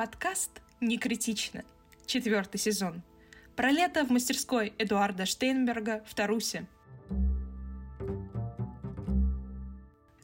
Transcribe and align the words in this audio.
Подкаст 0.00 0.62
«Не 0.80 0.96
критично». 0.96 1.62
Четвертый 2.06 2.56
сезон. 2.56 3.02
Про 3.54 3.70
лето 3.70 4.06
в 4.06 4.10
мастерской 4.10 4.72
Эдуарда 4.78 5.26
Штейнберга 5.26 6.02
в 6.06 6.14
Тарусе. 6.14 6.66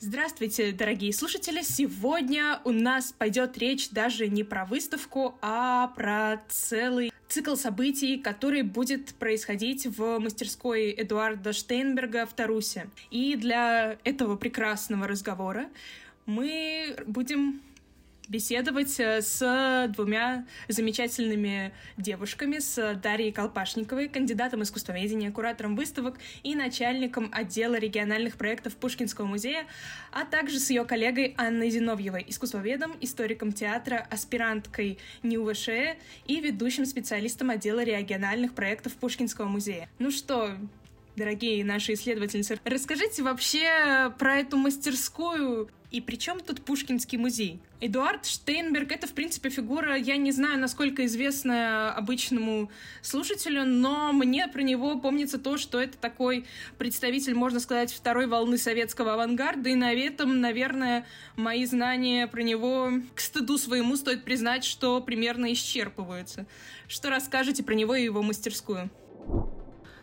Здравствуйте, 0.01 0.73
дорогие 0.73 1.13
слушатели! 1.13 1.61
Сегодня 1.61 2.59
у 2.65 2.71
нас 2.71 3.13
пойдет 3.13 3.59
речь 3.59 3.91
даже 3.91 4.29
не 4.29 4.45
про 4.45 4.65
выставку, 4.65 5.37
а 5.43 5.89
про 5.89 6.43
целый 6.49 7.13
цикл 7.29 7.55
событий, 7.55 8.17
который 8.17 8.63
будет 8.63 9.15
происходить 9.17 9.85
в 9.85 10.19
мастерской 10.21 10.91
Эдуарда 10.93 11.53
Штейнберга 11.53 12.25
в 12.25 12.33
Тарусе. 12.33 12.89
И 13.11 13.37
для 13.37 13.99
этого 14.05 14.37
прекрасного 14.37 15.07
разговора 15.07 15.69
мы 16.25 16.97
будем 17.07 17.61
беседовать 18.29 18.99
э, 18.99 19.23
с 19.23 19.89
двумя 19.95 20.47
замечательными 20.69 21.73
девушками, 21.97 22.59
с 22.59 22.95
Дарьей 23.03 23.33
Колпашниковой, 23.33 24.09
кандидатом 24.09 24.63
искусствоведения, 24.63 25.31
куратором 25.31 25.77
выставок 25.77 26.19
и 26.43 26.55
начальником 26.55 27.31
отдела 27.33 27.77
региональных 27.77 28.37
проектов 28.37 28.77
Пушкинского 28.77 29.27
музея, 29.27 29.67
а 30.13 30.25
также 30.25 30.59
с 30.59 30.71
ее 30.71 30.85
коллегой 30.85 31.35
Анной 31.37 31.71
Зиновьевой, 31.71 32.25
искусствоведом, 32.29 32.97
историком 33.01 33.53
театра, 33.53 34.07
аспиранткой 34.11 34.99
НИУВШ 35.23 35.69
и 36.27 36.41
ведущим 36.41 36.87
специалистом 36.87 37.51
отдела 37.51 37.83
региональных 37.85 38.55
проектов 38.55 38.95
Пушкинского 38.95 39.47
музея. 39.47 39.89
Ну 39.99 40.11
что, 40.11 40.57
дорогие 41.17 41.65
наши 41.65 41.95
исследовательницы, 41.95 42.59
расскажите 42.65 43.23
вообще 43.23 44.13
про 44.19 44.37
эту 44.37 44.57
мастерскую 44.57 45.69
и 45.97 46.01
при 46.03 46.17
чем 46.17 46.41
тут 46.41 46.63
Пушкинский 46.63 47.17
музей? 47.17 47.59
Эдуард 47.81 48.27
Штейнберг— 48.27 48.93
это, 48.93 49.07
в 49.07 49.15
принципе, 49.15 49.49
фигура, 49.49 49.97
я 49.97 50.19
не 50.19 50.31
знаю, 50.31 50.59
насколько 50.59 51.07
известная 51.07 51.91
обычному 51.91 52.71
слушателю, 53.01 53.65
но 53.65 54.13
мне 54.13 54.47
про 54.47 54.61
него 54.61 54.99
помнится 54.99 55.39
то, 55.39 55.57
что 55.57 55.81
это 55.81 55.97
такой 55.97 56.45
представитель, 56.77 57.35
можно 57.35 57.61
сказать, 57.61 57.95
второй 57.95 58.27
волны 58.27 58.59
советского 58.59 59.15
авангарда, 59.15 59.71
и 59.71 59.75
на 59.75 59.91
этом, 59.95 60.43
наверное, 60.43 61.07
мои 61.35 61.65
знания 61.65 62.27
про 62.27 62.43
него 62.43 62.91
к 63.15 63.21
стыду 63.21 63.57
своему 63.57 63.97
стоит 63.97 64.23
признать, 64.23 64.65
что 64.65 65.01
примерно 65.01 65.51
исчерпываются. 65.55 66.45
Что 66.89 67.09
расскажете 67.09 67.63
про 67.63 67.73
него 67.73 67.95
и 67.95 68.05
его 68.05 68.23
мастерскую? 68.23 68.91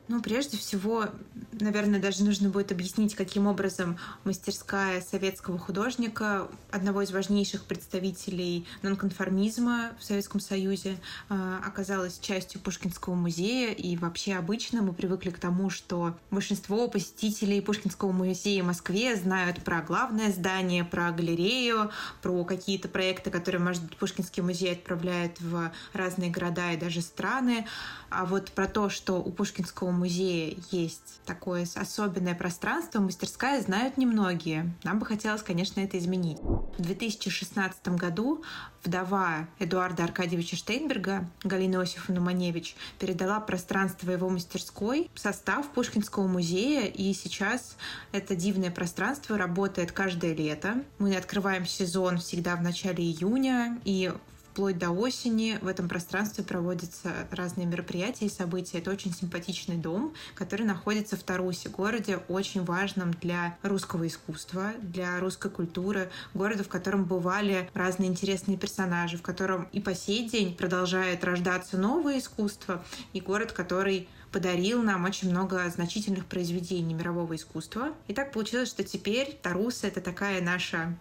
Ну, 0.09 0.21
прежде 0.21 0.57
всего, 0.57 1.05
наверное, 1.53 1.99
даже 1.99 2.25
нужно 2.25 2.49
будет 2.49 2.73
объяснить, 2.73 3.15
каким 3.15 3.47
образом 3.47 3.97
мастерская 4.25 4.99
советского 4.99 5.57
художника, 5.57 6.49
одного 6.71 7.03
из 7.03 7.11
важнейших 7.11 7.63
представителей 7.63 8.67
нонконформизма 8.81 9.91
в 9.97 10.03
Советском 10.03 10.41
Союзе, 10.41 10.97
э, 11.29 11.59
оказалась 11.65 12.19
частью 12.19 12.59
Пушкинского 12.59 13.15
музея. 13.15 13.71
И 13.71 13.95
вообще 13.95 14.33
обычно 14.35 14.81
мы 14.81 14.91
привыкли 14.91 15.29
к 15.29 15.39
тому, 15.39 15.69
что 15.69 16.17
большинство 16.31 16.89
посетителей 16.89 17.61
Пушкинского 17.61 18.11
музея 18.11 18.61
в 18.61 18.67
Москве 18.67 19.15
знают 19.15 19.63
про 19.63 19.81
главное 19.81 20.33
здание, 20.33 20.83
про 20.83 21.11
галерею, 21.11 21.91
про 22.21 22.43
какие-то 22.43 22.89
проекты, 22.89 23.31
которые, 23.31 23.61
может 23.61 23.81
быть, 23.83 23.95
Пушкинский 23.95 24.43
музей 24.43 24.73
отправляет 24.73 25.39
в 25.39 25.71
разные 25.93 26.29
города 26.29 26.73
и 26.73 26.77
даже 26.77 27.01
страны. 27.01 27.65
А 28.09 28.25
вот 28.25 28.51
про 28.51 28.67
то, 28.67 28.89
что 28.89 29.13
у 29.13 29.31
Пушкинского 29.31 29.92
музея 29.93 30.55
есть 30.71 31.21
такое 31.25 31.67
особенное 31.75 32.35
пространство, 32.35 32.99
мастерская, 32.99 33.61
знают 33.61 33.97
немногие. 33.97 34.73
Нам 34.83 34.99
бы 34.99 35.05
хотелось, 35.05 35.43
конечно, 35.43 35.79
это 35.79 35.97
изменить. 35.97 36.39
В 36.39 36.81
2016 36.81 37.87
году 37.89 38.43
вдова 38.83 39.47
Эдуарда 39.59 40.03
Аркадьевича 40.03 40.55
Штейнберга, 40.55 41.29
Галина 41.43 41.77
Иосифовна 41.77 42.21
Маневич, 42.21 42.75
передала 42.99 43.39
пространство 43.39 44.11
его 44.11 44.29
мастерской 44.29 45.09
в 45.13 45.19
состав 45.19 45.69
Пушкинского 45.69 46.27
музея, 46.27 46.87
и 46.87 47.13
сейчас 47.13 47.77
это 48.11 48.35
дивное 48.35 48.71
пространство 48.71 49.37
работает 49.37 49.91
каждое 49.91 50.33
лето. 50.33 50.83
Мы 50.99 51.15
открываем 51.15 51.65
сезон 51.65 52.17
всегда 52.17 52.55
в 52.55 52.61
начале 52.61 53.03
июня, 53.03 53.79
и 53.85 54.11
вплоть 54.53 54.77
до 54.77 54.91
осени 54.91 55.57
в 55.63 55.67
этом 55.67 55.89
пространстве 55.89 56.43
проводятся 56.43 57.11
разные 57.31 57.65
мероприятия 57.65 58.27
и 58.27 58.29
события. 58.29 58.77
Это 58.77 58.91
очень 58.91 59.11
симпатичный 59.11 59.77
дом, 59.77 60.13
который 60.35 60.63
находится 60.63 61.17
в 61.17 61.23
Тарусе, 61.23 61.69
городе 61.69 62.19
очень 62.27 62.63
важном 62.63 63.15
для 63.15 63.57
русского 63.63 64.05
искусства, 64.05 64.73
для 64.79 65.19
русской 65.19 65.49
культуры, 65.49 66.11
города, 66.35 66.63
в 66.63 66.67
котором 66.67 67.05
бывали 67.05 67.67
разные 67.73 68.11
интересные 68.11 68.55
персонажи, 68.55 69.17
в 69.17 69.23
котором 69.23 69.67
и 69.71 69.79
по 69.79 69.95
сей 69.95 70.29
день 70.29 70.55
продолжает 70.55 71.23
рождаться 71.23 71.79
новое 71.79 72.19
искусство, 72.19 72.85
и 73.13 73.21
город, 73.21 73.53
который 73.53 74.07
подарил 74.31 74.83
нам 74.83 75.05
очень 75.05 75.31
много 75.31 75.67
значительных 75.69 76.27
произведений 76.27 76.93
мирового 76.93 77.35
искусства. 77.35 77.93
И 78.07 78.13
так 78.13 78.31
получилось, 78.31 78.69
что 78.69 78.83
теперь 78.83 79.39
Таруса— 79.41 79.87
это 79.87 79.99
такая 79.99 80.43
наша 80.43 80.95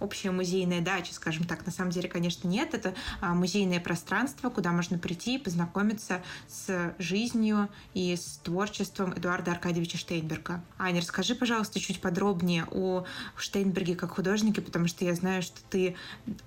общая 0.00 0.30
музейная 0.30 0.80
дача, 0.80 1.14
скажем 1.14 1.44
так. 1.44 1.66
На 1.66 1.72
самом 1.72 1.90
деле, 1.90 2.08
конечно, 2.08 2.48
нет. 2.48 2.74
Это 2.74 2.94
а, 3.20 3.34
музейное 3.34 3.80
пространство, 3.80 4.50
куда 4.50 4.72
можно 4.72 4.98
прийти 4.98 5.36
и 5.36 5.38
познакомиться 5.38 6.22
с 6.48 6.94
жизнью 6.98 7.68
и 7.94 8.14
с 8.16 8.40
творчеством 8.42 9.12
Эдуарда 9.12 9.52
Аркадьевича 9.52 9.98
Штейнберга. 9.98 10.62
Аня, 10.78 11.00
расскажи, 11.00 11.34
пожалуйста, 11.34 11.80
чуть 11.80 12.00
подробнее 12.00 12.66
о 12.70 13.04
Штейнберге 13.36 13.96
как 13.96 14.12
художнике, 14.12 14.60
потому 14.60 14.88
что 14.88 15.04
я 15.04 15.14
знаю, 15.14 15.42
что 15.42 15.60
ты 15.70 15.96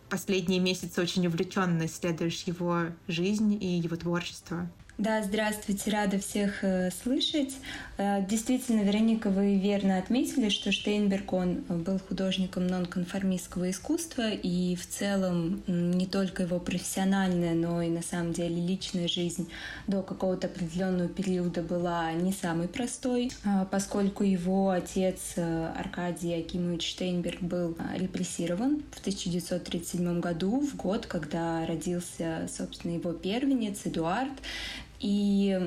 последние 0.09 0.59
месяцы 0.59 1.01
очень 1.01 1.25
увлеченно 1.27 1.85
исследуешь 1.85 2.43
его 2.43 2.87
жизнь 3.07 3.57
и 3.61 3.79
его 3.79 3.95
творчество. 3.95 4.69
Да, 5.01 5.23
здравствуйте, 5.23 5.89
рада 5.89 6.19
всех 6.19 6.63
э, 6.63 6.91
слышать. 6.91 7.55
Э, 7.97 8.23
действительно, 8.23 8.81
Вероника, 8.81 9.31
вы 9.31 9.55
верно 9.55 9.97
отметили, 9.97 10.49
что 10.49 10.71
Штейнберг, 10.71 11.33
он 11.33 11.55
был 11.67 11.97
художником 11.97 12.67
нонконформистского 12.67 13.71
искусства, 13.71 14.29
и 14.29 14.75
в 14.75 14.87
целом 14.87 15.63
не 15.65 16.05
только 16.05 16.43
его 16.43 16.59
профессиональная, 16.59 17.55
но 17.55 17.81
и 17.81 17.89
на 17.89 18.03
самом 18.03 18.31
деле 18.31 18.63
личная 18.63 19.07
жизнь 19.07 19.49
до 19.87 20.03
какого-то 20.03 20.45
определенного 20.45 21.09
периода 21.09 21.63
была 21.63 22.13
не 22.13 22.31
самой 22.31 22.67
простой, 22.67 23.31
э, 23.43 23.65
поскольку 23.71 24.23
его 24.23 24.69
отец 24.69 25.33
Аркадий 25.35 26.35
Акимович 26.35 26.87
Штейнберг 26.87 27.41
был 27.41 27.75
репрессирован 27.95 28.83
в 28.91 28.99
1937 28.99 30.19
году, 30.19 30.59
в 30.59 30.75
год, 30.75 31.07
когда 31.07 31.65
родился, 31.65 32.47
собственно, 32.55 32.91
его 32.91 33.13
первенец 33.13 33.79
Эдуард, 33.85 34.33
и 35.01 35.59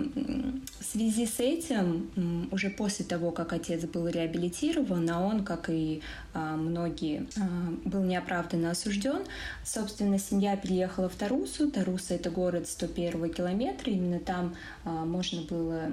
в 0.78 0.84
связи 0.84 1.26
с 1.26 1.40
этим, 1.40 2.48
уже 2.52 2.70
после 2.70 3.04
того, 3.04 3.32
как 3.32 3.52
отец 3.52 3.84
был 3.84 4.06
реабилитирован, 4.06 5.10
а 5.10 5.20
он, 5.20 5.44
как 5.44 5.68
и 5.70 6.02
а, 6.32 6.56
многие, 6.56 7.26
а, 7.36 7.72
был 7.84 8.04
неоправданно 8.04 8.70
осужден, 8.70 9.22
собственно, 9.64 10.20
семья 10.20 10.56
переехала 10.56 11.08
в 11.08 11.16
Тарусу. 11.16 11.68
Таруса— 11.68 12.14
это 12.14 12.30
город 12.30 12.68
101 12.68 13.30
километра, 13.30 13.90
именно 13.90 14.20
там 14.20 14.54
а, 14.84 15.04
можно 15.04 15.42
было 15.42 15.90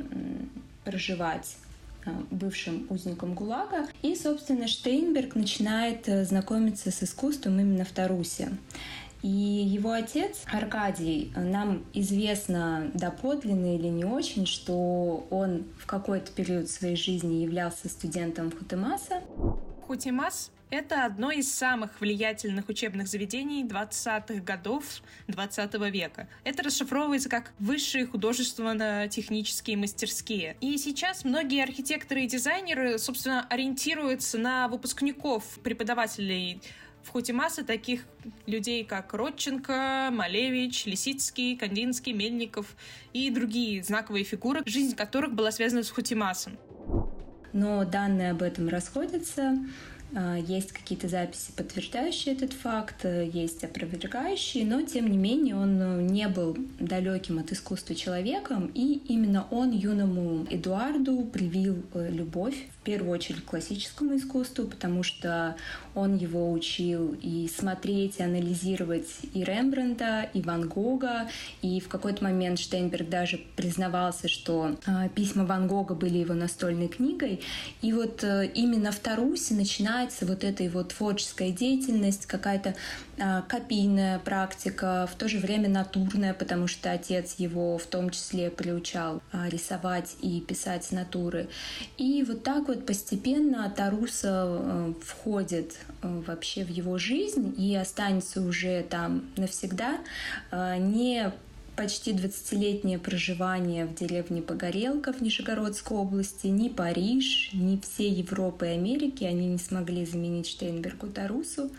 проживать 0.84 1.58
бывшим 2.32 2.88
узником 2.90 3.34
ГУЛАГа. 3.34 3.88
И, 4.02 4.16
собственно, 4.16 4.68
Штейнберг 4.68 5.36
начинает 5.36 6.10
э, 6.10 6.26
знакомиться 6.26 6.90
с 6.90 7.04
искусством 7.04 7.60
именно 7.60 7.86
в 7.86 7.92
Тарусе. 7.92 8.50
И 9.22 9.28
его 9.28 9.92
отец 9.92 10.44
Аркадий, 10.52 11.32
нам 11.36 11.86
известно 11.94 12.90
доподлинно 12.94 13.76
или 13.76 13.88
не 13.88 14.04
очень, 14.04 14.48
что 14.48 15.28
он 15.30 15.66
в 15.78 15.86
какой-то 15.86 16.32
период 16.32 16.70
своей 16.70 16.96
жизни 16.96 17.36
являлся 17.36 17.88
студентом 17.88 18.52
Хутемаса. 18.52 19.22
Хутемас— 19.86 20.52
это 20.72 21.06
одно 21.06 21.32
из 21.32 21.54
самых 21.54 22.00
влиятельных 22.02 22.70
учебных 22.70 23.08
заведений 23.08 23.64
20-х 23.64 24.42
годов 24.42 24.86
20 25.28 25.74
века. 25.92 26.28
Это 26.44 26.64
расшифровывается 26.64 27.30
как 27.30 27.52
высшие 27.60 28.08
художественно-технические 28.08 29.78
мастерские. 29.78 30.56
И 30.62 30.78
сейчас 30.78 31.26
многие 31.26 31.62
архитекторы 31.62 32.24
и 32.24 32.28
дизайнеры, 32.28 32.98
собственно, 32.98 33.46
ориентируются 33.50 34.40
на 34.40 34.68
выпускников, 34.68 35.60
преподавателей 35.62 36.62
в 37.04 37.10
Хутимаса 37.10 37.64
таких 37.64 38.06
людей, 38.46 38.84
как 38.84 39.14
Родченко, 39.14 40.10
Малевич, 40.12 40.86
Лисицкий, 40.86 41.58
Кандинский, 41.58 42.14
Мельников 42.14 42.76
и 43.14 43.30
другие 43.30 43.84
знаковые 43.84 44.24
фигуры, 44.24 44.62
жизнь 44.66 44.96
которых 44.96 45.34
была 45.34 45.52
связана 45.52 45.84
с 45.84 45.90
Хутимасом. 45.90 46.58
Но 47.54 47.84
данные 47.84 48.32
об 48.32 48.42
этом 48.42 48.70
расходятся. 48.70 49.58
А, 50.14 50.36
есть 50.36 50.74
какие-то 50.74 51.08
записи, 51.08 51.52
подтверждающие 51.56 52.36
этот 52.36 52.52
факт, 52.52 53.06
есть 53.06 53.64
опровергающие, 53.64 54.66
но 54.66 54.82
тем 54.82 55.10
не 55.10 55.18
менее 55.18 55.56
он 55.56 56.08
не 56.08 56.28
был 56.28 56.58
далеким 56.80 57.40
от 57.40 57.52
искусства 57.52 57.96
человеком, 57.96 58.70
и 58.74 59.02
именно 59.08 59.48
он 59.52 59.72
юному 59.72 60.46
Эдуарду 60.50 61.24
привил 61.24 61.84
э, 61.94 62.10
любовь 62.12 62.68
первую 62.84 63.14
очередь 63.14 63.46
классическому 63.46 64.18
искусству, 64.18 64.66
потому 64.66 65.04
что 65.04 65.56
он 65.94 66.16
его 66.16 66.52
учил 66.52 67.16
и 67.22 67.48
смотреть, 67.54 68.20
и 68.20 68.24
анализировать 68.24 69.08
и 69.34 69.44
Рембрандта, 69.44 70.30
и 70.34 70.42
Ван 70.42 70.68
Гога, 70.68 71.30
и 71.62 71.80
в 71.80 71.88
какой-то 71.88 72.24
момент 72.24 72.60
Штейнберг 72.60 73.10
даже 73.10 73.40
признавался, 73.56 74.28
что 74.28 74.78
э, 74.88 75.10
письма 75.14 75.46
Ван 75.46 75.68
Гога 75.68 75.94
были 75.94 76.18
его 76.18 76.34
настольной 76.34 76.88
книгой, 76.88 77.42
и 77.82 77.94
вот 77.94 78.24
э, 78.24 78.50
именно 78.56 78.92
в 78.92 79.00
Тарусе 79.00 79.54
начинается 79.54 80.26
вот 80.26 80.44
эта 80.44 80.64
его 80.64 80.84
творческая 80.84 81.52
деятельность, 81.52 82.26
какая-то 82.26 82.76
э, 83.18 83.42
копийная 83.48 84.20
практика, 84.20 85.08
в 85.12 85.16
то 85.16 85.28
же 85.28 85.38
время 85.38 85.70
натурная, 85.70 86.34
потому 86.34 86.68
что 86.68 86.92
отец 86.92 87.36
его 87.38 87.78
в 87.78 87.86
том 87.86 88.10
числе 88.10 88.50
приучал 88.50 89.22
э, 89.34 89.50
рисовать 89.50 90.16
и 90.22 90.40
писать 90.42 90.92
натуры. 90.92 91.50
И 91.98 92.24
вот 92.24 92.44
так 92.44 92.71
вот 92.72 92.86
постепенно 92.86 93.70
Таруса 93.76 94.46
э, 94.48 94.94
входит 95.04 95.78
э, 96.02 96.22
вообще 96.26 96.64
в 96.64 96.70
его 96.70 96.98
жизнь 96.98 97.54
и 97.58 97.76
останется 97.76 98.42
уже 98.42 98.84
там 98.84 99.26
навсегда, 99.36 100.00
э, 100.52 100.78
не 100.78 101.34
почти 101.76 102.14
20-летнее 102.14 102.98
проживание 102.98 103.86
в 103.86 103.94
деревне 103.94 104.42
Погорелка 104.42 105.12
в 105.12 105.20
Нижегородской 105.22 105.98
области, 105.98 106.48
ни 106.48 106.70
Париж, 106.70 107.50
ни 107.52 107.78
все 107.78 108.08
Европы 108.08 108.68
и 108.68 108.70
Америки 108.70 109.26
они 109.26 109.48
не 109.48 109.58
смогли 109.58 110.06
заменить 110.06 110.48
Штейнбергу 110.48 111.08
Тарусу. 111.08 111.72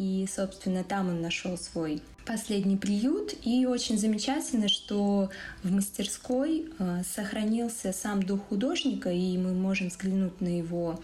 И, 0.00 0.26
собственно, 0.34 0.82
там 0.82 1.10
он 1.10 1.20
нашел 1.20 1.58
свой 1.58 2.00
последний 2.24 2.78
приют. 2.78 3.34
И 3.44 3.66
очень 3.66 3.98
замечательно, 3.98 4.68
что 4.68 5.28
в 5.62 5.70
мастерской 5.70 6.70
э, 6.78 7.02
сохранился 7.04 7.92
сам 7.92 8.22
дух 8.22 8.40
художника, 8.48 9.10
и 9.10 9.36
мы 9.36 9.52
можем 9.52 9.88
взглянуть 9.88 10.40
на 10.40 10.48
его 10.48 10.98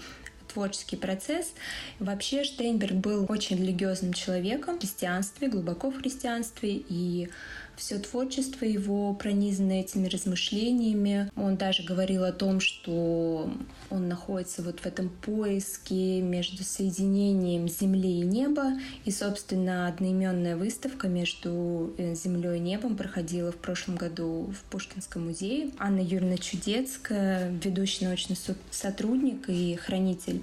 творческий 0.48 0.96
процесс. 0.96 1.52
Вообще 1.98 2.42
Штейнберг 2.42 2.94
был 2.94 3.26
очень 3.28 3.58
религиозным 3.58 4.14
человеком 4.14 4.76
в 4.76 4.78
христианстве, 4.78 5.48
глубоко 5.48 5.90
в 5.90 5.98
христианстве, 5.98 6.82
и 6.88 7.28
все 7.76 7.98
творчество 7.98 8.64
его 8.64 9.12
пронизано 9.14 9.72
этими 9.72 10.08
размышлениями. 10.08 11.30
Он 11.36 11.56
даже 11.56 11.82
говорил 11.82 12.24
о 12.24 12.32
том, 12.32 12.60
что 12.60 13.50
он 13.90 14.08
находится 14.08 14.62
вот 14.62 14.80
в 14.80 14.86
этом 14.86 15.08
поиске 15.08 16.20
между 16.20 16.64
соединением 16.64 17.68
Земли 17.68 18.20
и 18.20 18.24
неба. 18.24 18.72
И, 19.04 19.10
собственно, 19.10 19.88
одноименная 19.88 20.56
выставка 20.56 21.08
между 21.08 21.94
э, 21.98 22.14
Землей 22.14 22.56
и 22.56 22.60
небом 22.60 22.96
проходила 22.96 23.52
в 23.52 23.56
прошлом 23.56 23.96
году 23.96 24.52
в 24.58 24.70
Пушкинском 24.70 25.26
музее. 25.26 25.70
Анна 25.78 26.00
Юрьевна 26.00 26.38
Чудецкая, 26.38 27.50
ведущий 27.62 28.06
научный 28.06 28.36
сотрудник 28.70 29.48
и 29.48 29.76
хранитель 29.76 30.42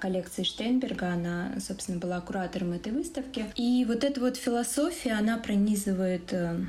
коллекции 0.00 0.42
Штейнберга. 0.42 1.08
Она, 1.08 1.54
собственно, 1.60 1.98
была 1.98 2.20
куратором 2.20 2.72
этой 2.72 2.92
выставки. 2.92 3.46
И 3.56 3.84
вот 3.86 4.04
эта 4.04 4.20
вот 4.20 4.36
философия, 4.36 5.12
она 5.12 5.38
пронизывает 5.38 6.32
э, 6.32 6.60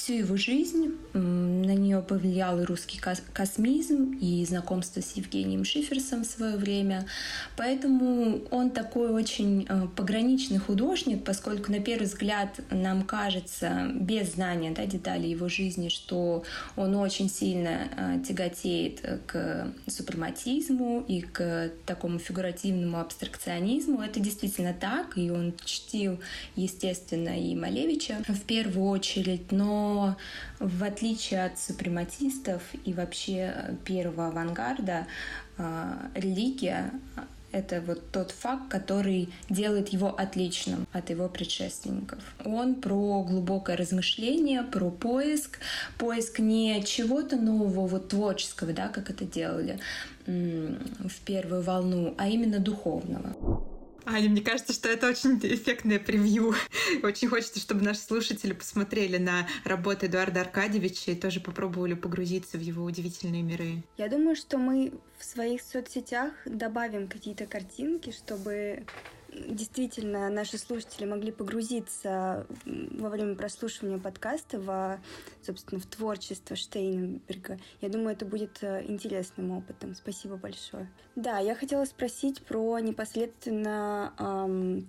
всю 0.00 0.14
его 0.14 0.36
жизнь. 0.36 0.96
На 1.12 1.74
нее 1.74 2.00
повлиял 2.00 2.58
и 2.60 2.64
русский 2.64 2.98
космизм, 3.34 4.16
и 4.20 4.44
знакомство 4.46 5.02
с 5.02 5.12
Евгением 5.12 5.64
Шиферсом 5.64 6.22
в 6.22 6.26
свое 6.26 6.56
время. 6.56 7.06
Поэтому 7.56 8.40
он 8.50 8.70
такой 8.70 9.10
очень 9.10 9.66
э, 9.68 9.88
пограничный 9.94 10.58
художник, 10.58 11.22
поскольку 11.24 11.70
на 11.70 11.80
первый 11.80 12.04
взгляд 12.04 12.60
нам 12.70 13.02
кажется, 13.02 13.90
без 13.94 14.34
знания 14.34 14.70
да, 14.70 14.86
деталей 14.86 15.30
его 15.30 15.48
жизни, 15.48 15.90
что 15.90 16.44
он 16.76 16.94
очень 16.96 17.28
сильно 17.28 17.88
э, 17.94 18.22
тяготеет 18.26 19.02
к 19.26 19.68
супрематизму 19.86 21.04
и 21.06 21.20
к 21.20 21.72
такому 21.84 22.18
фигуративному 22.18 23.00
абстракционизму. 23.00 24.00
Это 24.00 24.18
действительно 24.20 24.72
так, 24.72 25.18
и 25.18 25.30
он 25.30 25.52
чтил, 25.64 26.20
естественно, 26.56 27.38
и 27.38 27.54
Малевича 27.54 28.22
в 28.28 28.40
первую 28.42 28.88
очередь, 28.88 29.52
но 29.52 29.89
в 30.58 30.84
отличие 30.84 31.44
от 31.44 31.58
супрематистов 31.58 32.62
и 32.84 32.92
вообще 32.92 33.76
первого 33.84 34.28
авангарда, 34.28 35.06
а, 35.58 36.10
религия 36.14 36.90
это 37.52 37.80
вот 37.80 38.12
тот 38.12 38.30
факт, 38.30 38.68
который 38.68 39.28
делает 39.48 39.88
его 39.88 40.14
отличным 40.16 40.86
от 40.92 41.10
его 41.10 41.28
предшественников. 41.28 42.22
Он 42.44 42.76
про 42.76 43.22
глубокое 43.22 43.76
размышление, 43.76 44.62
про 44.62 44.90
поиск, 44.90 45.58
поиск 45.98 46.38
не 46.38 46.82
чего-то 46.84 47.36
нового, 47.36 47.86
вот 47.86 48.08
творческого, 48.08 48.72
да, 48.72 48.88
как 48.88 49.10
это 49.10 49.24
делали 49.24 49.80
в 50.26 51.20
первую 51.24 51.62
волну, 51.62 52.14
а 52.18 52.28
именно 52.28 52.60
духовного. 52.60 53.34
Аня, 54.06 54.28
мне 54.28 54.40
кажется, 54.40 54.72
что 54.72 54.88
это 54.88 55.08
очень 55.08 55.38
эффектное 55.42 55.98
превью. 55.98 56.54
Очень 57.02 57.28
хочется, 57.28 57.60
чтобы 57.60 57.84
наши 57.84 58.00
слушатели 58.00 58.52
посмотрели 58.52 59.18
на 59.18 59.46
работу 59.64 60.06
Эдуарда 60.06 60.40
Аркадьевича 60.40 61.12
и 61.12 61.14
тоже 61.14 61.40
попробовали 61.40 61.94
погрузиться 61.94 62.56
в 62.58 62.60
его 62.60 62.84
удивительные 62.84 63.42
миры. 63.42 63.82
Я 63.96 64.08
думаю, 64.08 64.36
что 64.36 64.58
мы 64.58 64.92
в 65.18 65.24
своих 65.24 65.62
соцсетях 65.62 66.32
добавим 66.44 67.08
какие-то 67.08 67.46
картинки, 67.46 68.10
чтобы 68.10 68.84
действительно 69.32 70.28
наши 70.30 70.58
слушатели 70.58 71.04
могли 71.04 71.32
погрузиться 71.32 72.46
во 72.64 73.08
время 73.08 73.34
прослушивания 73.34 73.98
подкаста 73.98 74.58
в, 74.58 75.00
собственно, 75.44 75.80
в 75.80 75.86
творчество 75.86 76.56
Штейнберга. 76.56 77.58
Я 77.80 77.88
думаю, 77.88 78.12
это 78.12 78.24
будет 78.24 78.62
э, 78.62 78.84
интересным 78.86 79.52
опытом. 79.52 79.94
Спасибо 79.94 80.36
большое. 80.36 80.90
Да, 81.16 81.38
я 81.38 81.54
хотела 81.54 81.84
спросить 81.84 82.42
про 82.42 82.78
непосредственно 82.80 84.12
эм, 84.18 84.88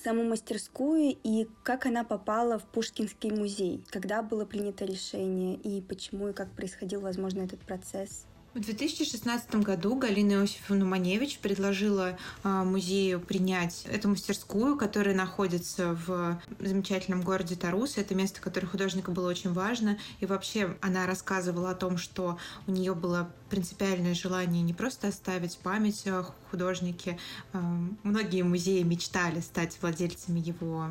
саму 0.00 0.24
мастерскую 0.24 1.16
и 1.22 1.48
как 1.62 1.86
она 1.86 2.04
попала 2.04 2.58
в 2.58 2.64
Пушкинский 2.64 3.30
музей, 3.30 3.84
когда 3.90 4.22
было 4.22 4.44
принято 4.44 4.84
решение 4.84 5.56
и 5.56 5.80
почему 5.80 6.28
и 6.28 6.32
как 6.32 6.50
происходил, 6.52 7.00
возможно, 7.00 7.42
этот 7.42 7.60
процесс. 7.60 8.26
В 8.54 8.60
2016 8.60 9.54
году 9.56 9.94
Галина 9.94 10.32
Иосифовна 10.32 10.84
Маневич 10.84 11.38
предложила 11.38 12.18
а, 12.42 12.64
музею 12.64 13.18
принять 13.18 13.86
эту 13.86 14.10
мастерскую, 14.10 14.76
которая 14.76 15.14
находится 15.14 15.96
в 16.06 16.38
замечательном 16.58 17.22
городе 17.22 17.56
Тарус. 17.56 17.96
Это 17.96 18.14
место, 18.14 18.42
которое 18.42 18.66
художнику 18.66 19.10
было 19.10 19.30
очень 19.30 19.54
важно. 19.54 19.98
И 20.20 20.26
вообще 20.26 20.76
она 20.82 21.06
рассказывала 21.06 21.70
о 21.70 21.74
том, 21.74 21.96
что 21.96 22.36
у 22.66 22.72
нее 22.72 22.94
было 22.94 23.30
принципиальное 23.48 24.12
желание 24.12 24.62
не 24.62 24.74
просто 24.74 25.08
оставить 25.08 25.56
память 25.56 26.04
художнике. 26.50 27.18
А, 27.54 27.58
многие 28.02 28.42
музеи 28.42 28.82
мечтали 28.82 29.40
стать 29.40 29.78
владельцами 29.80 30.40
его 30.40 30.90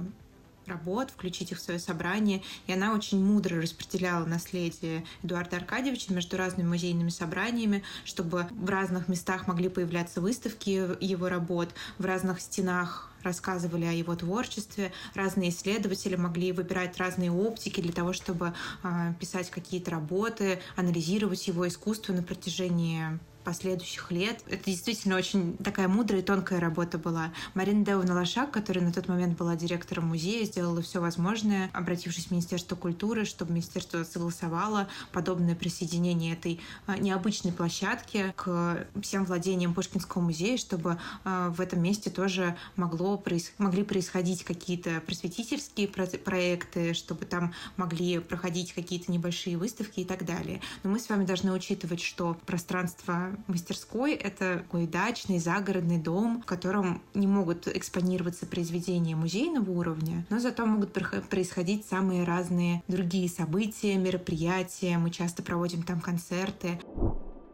работ, 0.71 1.11
включить 1.11 1.51
их 1.51 1.59
в 1.59 1.61
свое 1.61 1.79
собрание. 1.79 2.41
И 2.67 2.73
она 2.73 2.93
очень 2.93 3.23
мудро 3.23 3.61
распределяла 3.61 4.25
наследие 4.25 5.05
Эдуарда 5.23 5.57
Аркадьевича 5.57 6.13
между 6.13 6.37
разными 6.37 6.67
музейными 6.67 7.09
собраниями, 7.09 7.83
чтобы 8.05 8.47
в 8.49 8.69
разных 8.69 9.07
местах 9.07 9.47
могли 9.47 9.69
появляться 9.69 10.21
выставки 10.21 10.69
его 11.03 11.29
работ, 11.29 11.69
в 11.97 12.05
разных 12.05 12.41
стенах 12.41 13.11
рассказывали 13.23 13.85
о 13.85 13.91
его 13.91 14.15
творчестве, 14.15 14.91
разные 15.13 15.49
исследователи 15.49 16.15
могли 16.15 16.51
выбирать 16.51 16.97
разные 16.97 17.31
оптики 17.31 17.81
для 17.81 17.93
того, 17.93 18.13
чтобы 18.13 18.53
э, 18.83 19.13
писать 19.19 19.51
какие-то 19.51 19.91
работы, 19.91 20.59
анализировать 20.75 21.47
его 21.47 21.67
искусство 21.67 22.13
на 22.13 22.23
протяжении 22.23 23.19
последующих 23.43 24.11
лет. 24.11 24.43
Это 24.47 24.65
действительно 24.65 25.15
очень 25.15 25.57
такая 25.57 25.87
мудрая 25.87 26.21
и 26.21 26.23
тонкая 26.23 26.59
работа 26.59 26.97
была. 26.97 27.31
Марина 27.53 27.85
Деовна 27.85 28.13
Лошак, 28.13 28.51
которая 28.51 28.83
на 28.83 28.93
тот 28.93 29.07
момент 29.07 29.37
была 29.37 29.55
директором 29.55 30.07
музея, 30.07 30.45
сделала 30.45 30.81
все 30.81 30.99
возможное, 30.99 31.69
обратившись 31.73 32.27
в 32.27 32.31
Министерство 32.31 32.75
культуры, 32.75 33.25
чтобы 33.25 33.51
Министерство 33.51 34.03
согласовало 34.03 34.87
подобное 35.11 35.55
присоединение 35.55 36.33
этой 36.33 36.59
а, 36.87 36.97
необычной 36.97 37.51
площадки 37.51 38.33
к 38.35 38.85
всем 39.01 39.25
владениям 39.25 39.73
Пушкинского 39.73 40.21
музея, 40.21 40.57
чтобы 40.57 40.97
а, 41.23 41.49
в 41.49 41.61
этом 41.61 41.81
месте 41.81 42.09
тоже 42.09 42.55
могло, 42.75 43.21
могли 43.57 43.83
происходить 43.83 44.43
какие-то 44.43 45.01
просветительские 45.01 45.87
проекты, 45.87 46.93
чтобы 46.93 47.25
там 47.25 47.53
могли 47.77 48.19
проходить 48.19 48.73
какие-то 48.73 49.11
небольшие 49.11 49.57
выставки 49.57 50.01
и 50.01 50.05
так 50.05 50.25
далее. 50.25 50.61
Но 50.83 50.91
мы 50.91 50.99
с 50.99 51.09
вами 51.09 51.25
должны 51.25 51.51
учитывать, 51.51 52.01
что 52.01 52.37
пространство 52.45 53.30
мастерской— 53.47 54.13
это 54.13 54.59
такой 54.59 54.87
дачный, 54.87 55.39
загородный 55.39 55.97
дом, 55.97 56.41
в 56.41 56.45
котором 56.45 57.01
не 57.13 57.27
могут 57.27 57.67
экспонироваться 57.67 58.45
произведения 58.45 59.15
музейного 59.15 59.71
уровня, 59.71 60.25
но 60.29 60.39
зато 60.39 60.65
могут 60.65 60.93
происходить 61.29 61.85
самые 61.85 62.23
разные 62.23 62.83
другие 62.87 63.29
события, 63.29 63.95
мероприятия. 63.95 64.97
Мы 64.97 65.11
часто 65.11 65.43
проводим 65.43 65.83
там 65.83 66.01
концерты. 66.01 66.79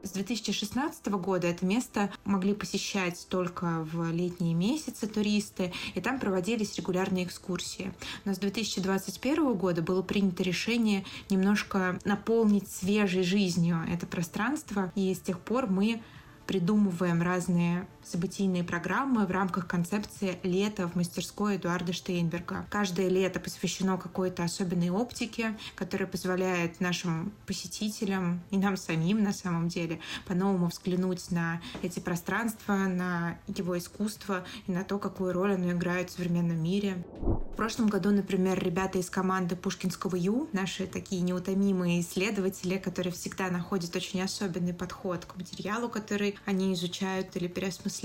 С 0.08 0.12
2016 0.12 1.08
года 1.08 1.48
это 1.48 1.66
место 1.66 2.10
могли 2.24 2.54
посещать 2.54 3.28
только 3.30 3.86
в 3.92 4.10
летние 4.10 4.54
месяцы 4.54 5.06
туристы, 5.06 5.74
и 5.96 6.00
там 6.00 6.22
проводились 6.22 6.78
регулярные 6.78 7.26
экскурсии. 7.26 7.94
Но 8.24 8.34
с 8.34 8.38
2021 8.38 9.54
года 9.56 9.82
было 9.82 10.02
принято 10.02 10.44
решение 10.44 11.04
немножко 11.30 12.00
наполнить 12.06 12.72
свежей 12.72 13.24
жизнью 13.24 13.86
это 13.92 14.08
пространство, 14.08 14.94
и 14.96 15.14
с 15.14 15.20
тех 15.20 15.42
пор 15.42 15.68
мы 15.68 16.02
придумываем 16.46 17.22
разные 17.22 17.86
событийные 18.08 18.64
программы 18.64 19.26
в 19.26 19.32
рамках 19.32 19.68
концепции 19.68 20.40
«Лето 20.44 20.88
в 20.88 20.96
мастерской 20.96 21.58
Эдуарда 21.58 21.94
Штейнберга». 21.94 22.66
Каждое 22.70 23.10
лето 23.10 23.40
посвящено 23.40 23.98
какой-то 23.98 24.44
особенной 24.44 24.90
оптике, 24.90 25.58
которая 25.76 26.08
позволяет 26.08 26.80
нашим 26.80 27.34
посетителям 27.46 28.42
и 28.50 28.58
нам 28.58 28.78
самим 28.78 29.24
на 29.24 29.34
самом 29.34 29.68
деле 29.68 30.00
по-новому 30.26 30.68
взглянуть 30.68 31.32
на 31.32 31.62
эти 31.82 32.00
пространства, 32.00 32.74
на 32.74 33.38
его 33.48 33.78
искусство 33.78 34.46
и 34.68 34.72
на 34.72 34.84
то, 34.84 35.00
какую 35.00 35.34
роль 35.34 35.56
оно 35.56 35.72
играет 35.72 36.10
в 36.10 36.14
современном 36.14 36.62
мире. 36.62 37.04
В 37.20 37.56
прошлом 37.58 37.88
году, 37.88 38.12
например, 38.12 38.64
ребята 38.64 39.00
из 39.00 39.10
команды 39.10 39.56
Пушкинского 39.56 40.16
Ю, 40.16 40.48
наши 40.54 40.86
такие 40.86 41.22
неутомимые 41.22 42.02
исследователи, 42.02 42.78
которые 42.78 43.12
всегда 43.12 43.50
находят 43.50 43.96
очень 43.96 44.22
особенный 44.22 44.74
подход 44.74 45.26
к 45.26 45.36
материалу, 45.36 45.90
который 45.90 46.38
они 46.46 46.74
изучают 46.74 47.36
или 47.36 47.48
переосмысляют, 47.48 47.97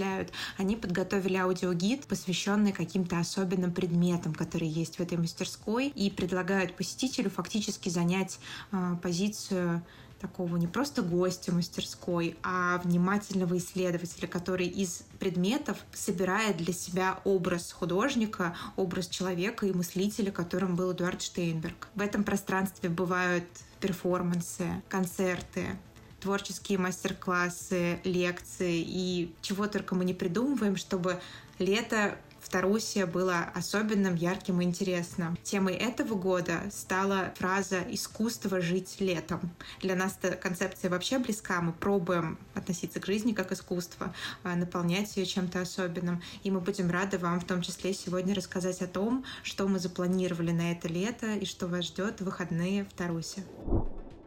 они 0.56 0.76
подготовили 0.76 1.36
аудиогид, 1.36 2.06
посвященный 2.06 2.72
каким-то 2.72 3.18
особенным 3.18 3.72
предметам, 3.72 4.34
которые 4.34 4.70
есть 4.70 4.96
в 4.96 5.00
этой 5.00 5.18
мастерской, 5.18 5.88
и 5.88 6.10
предлагают 6.10 6.76
посетителю 6.76 7.30
фактически 7.30 7.88
занять 7.88 8.38
э, 8.70 8.96
позицию 9.02 9.82
такого 10.22 10.56
не 10.56 10.68
просто 10.68 11.02
гостя 11.02 11.52
мастерской, 11.52 12.36
а 12.42 12.78
внимательного 12.84 13.58
исследователя, 13.58 14.28
который 14.28 14.68
из 14.68 15.02
предметов 15.18 15.78
собирает 15.92 16.56
для 16.56 16.72
себя 16.72 17.20
образ 17.24 17.72
художника, 17.72 18.56
образ 18.76 19.08
человека 19.08 19.66
и 19.66 19.72
мыслителя, 19.72 20.30
которым 20.30 20.76
был 20.76 20.92
Эдуард 20.92 21.20
Штейнберг. 21.22 21.88
В 21.96 22.00
этом 22.00 22.22
пространстве 22.22 22.88
бывают 22.88 23.44
перформансы, 23.80 24.80
концерты, 24.88 25.76
творческие 26.22 26.78
мастер-классы, 26.78 28.00
лекции 28.04 28.82
и 28.86 29.34
чего 29.42 29.66
только 29.66 29.94
мы 29.94 30.04
не 30.04 30.14
придумываем, 30.14 30.76
чтобы 30.76 31.20
лето 31.58 32.16
в 32.42 32.48
Тарусе 32.48 33.06
было 33.06 33.46
особенным, 33.54 34.14
ярким 34.16 34.60
и 34.60 34.64
интересным. 34.64 35.38
Темой 35.42 35.74
этого 35.74 36.14
года 36.14 36.62
стала 36.72 37.32
фраза 37.36 37.80
«искусство 37.88 38.60
жить 38.60 38.96
летом». 38.98 39.50
Для 39.80 39.94
нас 39.94 40.18
эта 40.20 40.36
концепция 40.36 40.90
вообще 40.90 41.18
близка. 41.18 41.60
Мы 41.60 41.72
пробуем 41.72 42.38
относиться 42.54 42.98
к 42.98 43.06
жизни 43.06 43.32
как 43.32 43.52
искусство, 43.52 44.12
а, 44.42 44.56
наполнять 44.56 45.16
ее 45.16 45.24
чем-то 45.24 45.60
особенным. 45.60 46.20
И 46.42 46.50
мы 46.50 46.60
будем 46.60 46.90
рады 46.90 47.16
вам 47.18 47.40
в 47.40 47.44
том 47.44 47.62
числе 47.62 47.94
сегодня 47.94 48.34
рассказать 48.34 48.82
о 48.82 48.88
том, 48.88 49.24
что 49.44 49.68
мы 49.68 49.78
запланировали 49.78 50.50
на 50.50 50.72
это 50.72 50.88
лето 50.88 51.34
и 51.34 51.44
что 51.44 51.68
вас 51.68 51.84
ждет 51.86 52.20
в 52.20 52.24
выходные 52.24 52.84
в 52.84 52.92
Тарусе. 52.92 53.44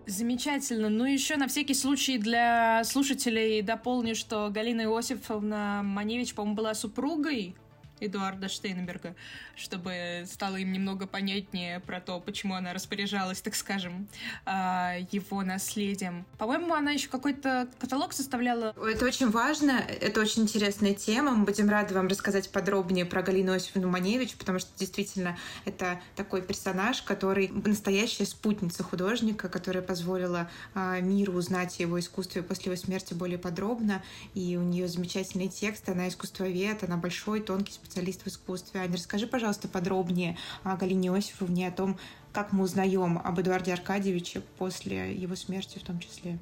Замечательно. 0.08 0.90
Ну, 0.90 1.06
еще 1.06 1.36
на 1.36 1.48
всякий 1.48 1.74
случай 1.74 2.20
для 2.20 2.84
слушателей 2.84 3.62
дополню, 3.64 4.16
что 4.16 4.50
Галина 4.52 4.82
Иосифовна 4.82 5.82
Маневич, 5.84 6.36
по-моему, 6.36 6.56
была 6.56 6.76
супругой 6.76 7.56
Эдуарда 8.00 8.50
Штейнберга, 8.50 9.16
чтобы 9.56 10.26
стало 10.26 10.58
им 10.58 10.72
немного 10.74 11.08
понятнее 11.08 11.80
про 11.80 12.02
то, 12.02 12.20
почему 12.20 12.56
она 12.56 12.74
распоряжалась, 12.74 13.42
так 13.42 13.56
скажем, 13.56 14.08
а, 14.46 14.96
его 15.12 15.44
наследием. 15.44 16.26
По-моему, 16.38 16.74
она 16.74 16.92
еще 16.92 17.08
какой-то 17.08 17.68
каталог 17.80 18.14
составляла. 18.14 18.74
Это 18.78 19.06
очень 19.06 19.30
важно, 19.30 19.72
это 20.02 20.20
очень 20.20 20.44
интересная 20.44 20.94
тема. 20.94 21.32
Мы 21.32 21.46
будем 21.46 21.70
рады 21.70 21.94
вам 21.94 22.08
рассказать 22.08 22.50
подробнее 22.50 23.06
про 23.06 23.22
Галину 23.22 23.54
Осиповну 23.54 23.88
Маневич, 23.90 24.36
потому 24.36 24.60
что 24.60 24.70
действительно 24.78 25.38
это 25.64 26.00
такой 26.16 26.42
персонаж, 26.42 27.02
который 27.02 27.48
настоящая 27.48 28.26
спутница 28.26 28.84
художника, 28.84 29.48
которая 29.48 29.84
позволила 29.84 30.50
а, 30.74 31.00
миру 31.00 31.34
узнать 31.34 31.80
его 31.80 32.00
искусстве 32.00 32.44
после 32.44 32.74
его 32.74 32.82
смерти 32.82 33.14
более 33.14 33.38
подробно. 33.38 34.04
И 34.34 34.58
у 34.58 34.62
нее 34.62 34.88
замечательный 34.90 35.48
текст, 35.48 35.88
она 35.88 36.10
искусствовед, 36.10 36.84
она 36.84 36.98
большой, 36.98 37.40
тонкий 37.40 37.72
специалист 37.86 38.24
в 38.24 38.28
искусстве. 38.28 38.82
Аня, 38.82 38.94
расскажи, 38.94 39.28
пожалуйста, 39.28 39.68
подробнее 39.68 40.38
о 40.64 40.76
Галине 40.76 41.10
Иосифовне, 41.10 41.68
о 41.68 41.72
том, 41.72 41.98
как 42.34 42.52
мы 42.52 42.64
узнаем 42.64 43.20
об 43.24 43.40
Эдуарде 43.40 43.74
Аркадьевиче 43.74 44.42
после 44.58 45.14
его 45.14 45.36
смерти 45.36 45.78
в 45.80 45.84
том 45.84 46.00
числе. 46.00 46.40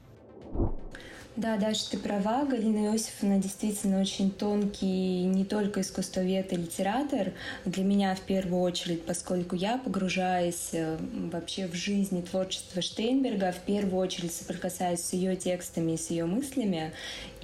Да, 1.35 1.57
Даша, 1.57 1.89
ты 1.89 1.97
права. 1.97 2.45
Галина 2.45 2.93
Иосифовна 2.93 3.39
действительно 3.39 3.99
очень 3.99 4.29
тонкий 4.29 5.23
не 5.23 5.45
только 5.45 5.81
искусствовед 5.81 6.53
и 6.53 6.55
литератор. 6.55 7.33
Для 7.65 7.83
меня 7.83 8.13
в 8.13 8.21
первую 8.21 8.61
очередь, 8.61 9.03
поскольку 9.03 9.55
я 9.55 9.79
погружаюсь 9.79 10.69
э, 10.73 10.95
вообще 11.31 11.67
в 11.67 11.73
жизнь 11.73 12.19
и 12.19 12.21
творчество 12.21 12.83
Штейнберга, 12.83 13.51
в 13.51 13.65
первую 13.65 13.99
очередь 13.99 14.31
соприкасаюсь 14.31 14.99
с 14.99 15.13
ее 15.13 15.35
текстами 15.35 15.93
и 15.93 15.97
с 15.97 16.11
ее 16.11 16.25
мыслями. 16.25 16.93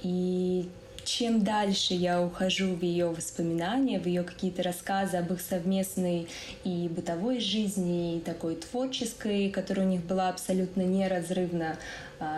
И 0.04 0.68
чем 1.10 1.42
дальше 1.42 1.94
я 1.94 2.22
ухожу 2.22 2.74
в 2.74 2.82
ее 2.82 3.06
воспоминания, 3.08 3.98
в 3.98 4.06
ее 4.06 4.22
какие-то 4.22 4.62
рассказы 4.62 5.16
об 5.16 5.32
их 5.32 5.40
совместной 5.40 6.28
и 6.62 6.88
бытовой 6.88 7.40
жизни, 7.40 8.16
и 8.16 8.20
такой 8.20 8.54
творческой, 8.54 9.50
которая 9.50 9.86
у 9.86 9.90
них 9.90 10.04
была 10.04 10.28
абсолютно 10.28 10.82
неразрывна 10.82 11.76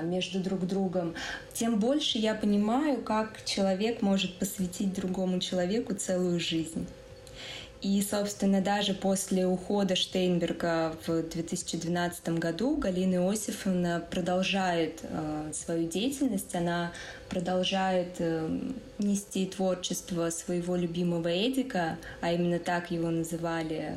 между 0.02 0.40
друг 0.40 0.66
другом, 0.66 1.14
тем 1.52 1.78
больше 1.78 2.16
я 2.16 2.34
понимаю, 2.34 3.02
как 3.02 3.44
человек 3.44 4.00
может 4.00 4.38
посвятить 4.38 4.94
другому 4.94 5.38
человеку 5.38 5.94
целую 5.94 6.40
жизнь. 6.40 6.86
И, 7.82 8.00
собственно, 8.00 8.60
даже 8.60 8.94
после 8.94 9.44
ухода 9.44 9.96
Штейнберга 9.96 10.96
в 11.04 11.22
2012 11.24 12.28
году 12.38 12.76
Галина 12.76 13.16
Иосифовна 13.16 14.06
продолжает 14.08 15.00
э, 15.02 15.50
свою 15.52 15.88
деятельность. 15.88 16.54
Она 16.54 16.92
продолжает 17.28 18.14
э, 18.20 18.60
нести 18.98 19.46
творчество 19.46 20.30
своего 20.30 20.76
любимого 20.76 21.26
Эдика, 21.26 21.98
а 22.20 22.32
именно 22.32 22.60
так 22.60 22.92
его 22.92 23.10
называли 23.10 23.96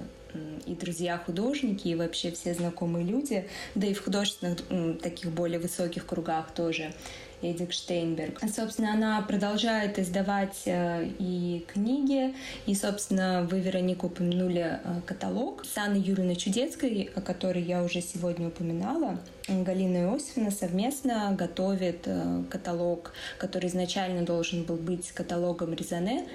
и 0.66 0.74
друзья-художники, 0.74 1.88
и 1.88 1.96
вообще 1.96 2.32
все 2.32 2.54
знакомые 2.54 3.06
люди, 3.06 3.48
да 3.76 3.88
и 3.88 3.94
в 3.94 4.04
художественных 4.04 5.00
таких 5.00 5.32
более 5.32 5.60
высоких 5.60 6.06
кругах 6.06 6.52
тоже. 6.54 6.94
Эдик 7.42 7.72
Штейнберг. 7.72 8.40
Собственно, 8.54 8.94
она 8.94 9.22
продолжает 9.22 10.00
издавать 10.00 10.64
э, 10.66 11.08
и 11.20 11.66
книги, 11.68 12.34
и, 12.66 12.76
собственно, 12.76 13.48
вы, 13.50 13.60
Вероника, 13.60 14.06
упомянули 14.06 14.80
э, 14.84 15.02
каталог 15.06 15.66
с 15.66 15.78
Анной 15.78 16.00
Юрьевной 16.00 16.36
Чудецкой, 16.36 17.10
о 17.16 17.22
которой 17.22 17.64
я 17.64 17.84
уже 17.84 18.02
сегодня 18.02 18.48
упоминала. 18.48 19.20
Галина 19.48 20.14
Иосифовна 20.14 20.52
совместно 20.52 21.36
готовит 21.38 22.04
э, 22.06 22.44
каталог, 22.50 23.14
который 23.38 23.70
изначально 23.70 24.24
должен 24.24 24.64
был 24.64 24.76
быть 24.76 25.12
каталогом 25.12 25.74
Резане. 25.74 26.26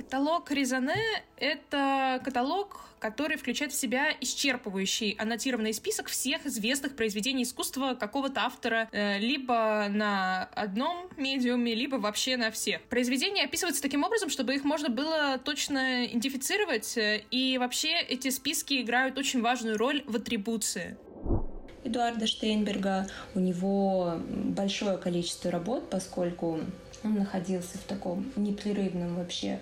Каталог 0.00 0.50
Резане— 0.50 0.96
это 1.36 2.22
каталог, 2.24 2.80
который 3.00 3.36
включает 3.36 3.70
в 3.70 3.78
себя 3.78 4.10
исчерпывающий 4.18 5.14
аннотированный 5.18 5.74
список 5.74 6.08
всех 6.08 6.46
известных 6.46 6.96
произведений 6.96 7.42
искусства 7.42 7.92
какого-то 7.92 8.40
автора 8.40 8.88
э, 8.92 9.18
либо 9.18 9.88
на 9.90 10.44
одном 10.54 11.06
медиуме, 11.18 11.74
либо 11.74 11.96
вообще 11.96 12.38
на 12.38 12.50
всех. 12.50 12.80
Произведения 12.84 13.44
описываются 13.44 13.82
таким 13.82 14.02
образом, 14.02 14.30
чтобы 14.30 14.54
их 14.54 14.64
можно 14.64 14.88
было 14.88 15.38
точно 15.44 16.06
идентифицировать, 16.06 16.96
э, 16.96 17.22
и 17.30 17.58
вообще 17.58 18.00
эти 18.00 18.30
списки 18.30 18.80
играют 18.80 19.18
очень 19.18 19.42
важную 19.42 19.76
роль 19.76 20.02
в 20.06 20.16
атрибуции. 20.16 20.96
Эдуарда 21.84 22.26
Штейнберга. 22.26 23.06
У 23.34 23.40
него 23.40 24.14
большое 24.26 24.96
количество 24.96 25.50
работ, 25.50 25.90
поскольку 25.90 26.60
он 27.04 27.14
находился 27.14 27.78
в 27.78 27.82
таком 27.82 28.30
непрерывном 28.36 29.16
вообще 29.16 29.60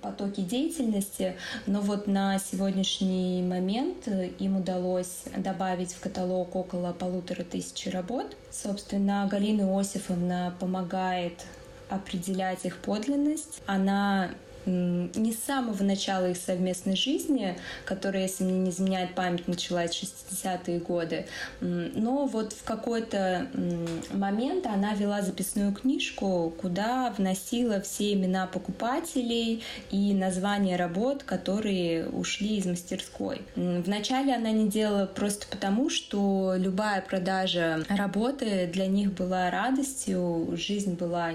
потоке 0.00 0.42
деятельности, 0.42 1.36
но 1.66 1.80
вот 1.80 2.06
на 2.06 2.38
сегодняшний 2.38 3.42
момент 3.42 4.06
им 4.06 4.56
удалось 4.58 5.24
добавить 5.36 5.92
в 5.92 6.00
каталог 6.00 6.54
около 6.54 6.92
полутора 6.92 7.42
тысяч 7.42 7.86
работ. 7.92 8.36
Собственно, 8.50 9.28
Галина 9.30 9.62
Иосифовна 9.62 10.54
помогает 10.60 11.44
определять 11.88 12.64
их 12.64 12.78
подлинность. 12.78 13.60
Она 13.66 14.30
не 14.66 15.32
с 15.32 15.42
самого 15.44 15.82
начала 15.82 16.30
их 16.30 16.36
совместной 16.36 16.96
жизни, 16.96 17.56
которая, 17.84 18.22
если 18.22 18.44
мне 18.44 18.58
не 18.58 18.70
изменяет 18.70 19.14
память, 19.14 19.48
началась 19.48 19.94
в 19.94 20.02
60-е 20.02 20.80
годы, 20.80 21.26
но 21.60 22.26
вот 22.26 22.52
в 22.52 22.64
какой-то 22.64 23.46
момент 24.12 24.66
она 24.66 24.94
вела 24.94 25.22
записную 25.22 25.72
книжку, 25.72 26.52
куда 26.60 27.14
вносила 27.16 27.80
все 27.80 28.12
имена 28.12 28.46
покупателей 28.46 29.62
и 29.90 30.12
названия 30.12 30.76
работ, 30.76 31.22
которые 31.22 32.08
ушли 32.08 32.56
из 32.56 32.66
мастерской. 32.66 33.42
Вначале 33.54 34.34
она 34.34 34.50
не 34.50 34.68
делала 34.68 35.06
просто 35.06 35.46
потому, 35.48 35.90
что 35.90 36.54
любая 36.56 37.00
продажа 37.00 37.84
работы 37.88 38.68
для 38.72 38.86
них 38.86 39.12
была 39.12 39.50
радостью, 39.50 40.56
жизнь 40.56 40.94
была 40.94 41.32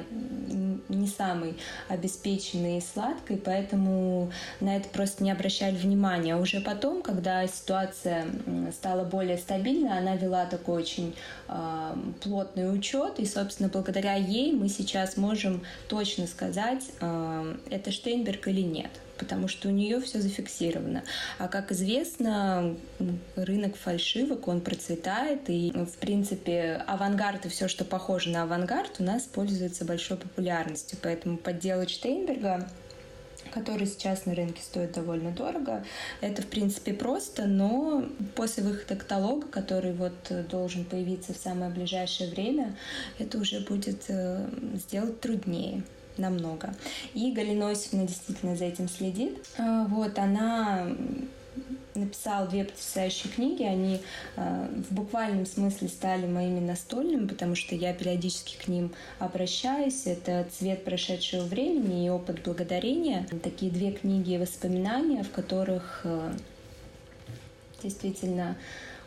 не 0.89 1.07
самой 1.07 1.55
обеспеченной 1.87 2.79
и 2.79 2.81
сладкой, 2.81 3.20
поэтому 3.29 4.31
на 4.59 4.77
это 4.77 4.89
просто 4.89 5.23
не 5.23 5.31
обращали 5.31 5.75
внимания. 5.75 6.35
Уже 6.35 6.61
потом, 6.61 7.01
когда 7.01 7.45
ситуация 7.47 8.25
стала 8.71 9.03
более 9.03 9.37
стабильной, 9.37 9.97
она 9.97 10.15
вела 10.15 10.45
такой 10.45 10.81
очень 10.81 11.15
э, 11.47 11.95
плотный 12.21 12.73
учет, 12.73 13.19
и, 13.19 13.25
собственно, 13.25 13.69
благодаря 13.69 14.15
ей 14.15 14.53
мы 14.53 14.69
сейчас 14.69 15.17
можем 15.17 15.63
точно 15.87 16.27
сказать, 16.27 16.83
э, 16.99 17.55
это 17.69 17.91
Штейнберг 17.91 18.47
или 18.47 18.61
нет 18.61 18.91
потому 19.21 19.47
что 19.47 19.67
у 19.67 19.71
нее 19.71 20.01
все 20.01 20.19
зафиксировано. 20.19 21.03
А 21.37 21.47
как 21.47 21.71
известно, 21.71 22.75
рынок 23.35 23.75
фальшивок, 23.75 24.47
он 24.47 24.61
процветает, 24.61 25.47
и, 25.47 25.71
в 25.71 25.97
принципе, 25.99 26.83
авангард 26.87 27.45
и 27.45 27.49
все, 27.49 27.67
что 27.67 27.85
похоже 27.85 28.31
на 28.31 28.43
авангард, 28.43 28.95
у 28.97 29.03
нас 29.03 29.23
пользуется 29.23 29.85
большой 29.85 30.17
популярностью. 30.17 30.97
Поэтому 31.03 31.37
подделать 31.37 31.91
Штейнберга 31.91 32.67
который 33.51 33.87
сейчас 33.87 34.25
на 34.25 34.35
рынке 34.35 34.61
стоит 34.61 34.93
довольно 34.93 35.31
дорого. 35.31 35.83
Это, 36.21 36.41
в 36.41 36.47
принципе, 36.47 36.93
просто, 36.93 37.45
но 37.45 38.05
после 38.35 38.63
выхода 38.63 38.95
каталога, 38.95 39.47
который 39.47 39.93
вот 39.93 40.13
должен 40.49 40.85
появиться 40.85 41.33
в 41.33 41.37
самое 41.37 41.71
ближайшее 41.71 42.29
время, 42.31 42.75
это 43.19 43.37
уже 43.37 43.59
будет 43.59 44.05
э, 44.07 44.47
сделать 44.75 45.19
труднее 45.21 45.83
намного. 46.17 46.73
И 47.13 47.31
Галина 47.31 47.73
действительно 47.73 48.55
за 48.55 48.65
этим 48.65 48.89
следит. 48.89 49.37
А, 49.57 49.85
вот, 49.85 50.17
она 50.17 50.87
написала 51.95 52.47
две 52.47 52.65
потрясающие 52.65 53.31
книги. 53.31 53.63
Они 53.63 54.01
э, 54.35 54.67
в 54.89 54.93
буквальном 54.93 55.45
смысле 55.45 55.87
стали 55.87 56.25
моими 56.25 56.59
настольными, 56.59 57.27
потому 57.27 57.55
что 57.55 57.75
я 57.75 57.93
периодически 57.93 58.57
к 58.57 58.67
ним 58.67 58.91
обращаюсь. 59.19 60.05
Это 60.05 60.47
«Цвет 60.57 60.83
прошедшего 60.83 61.43
времени» 61.43 62.05
и 62.05 62.09
«Опыт 62.09 62.43
благодарения». 62.43 63.27
Такие 63.43 63.71
две 63.71 63.91
книги 63.91 64.37
воспоминания, 64.37 65.23
в 65.23 65.31
которых 65.31 66.01
э, 66.03 66.33
действительно 67.81 68.55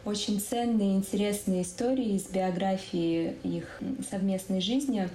очень 0.04 0.40
ценные, 0.40 0.96
интересные 0.96 1.62
истории 1.62 2.16
из 2.16 2.26
биографии 2.26 3.36
их 3.42 3.80
совместной 4.10 4.60
жизни. 4.60 5.08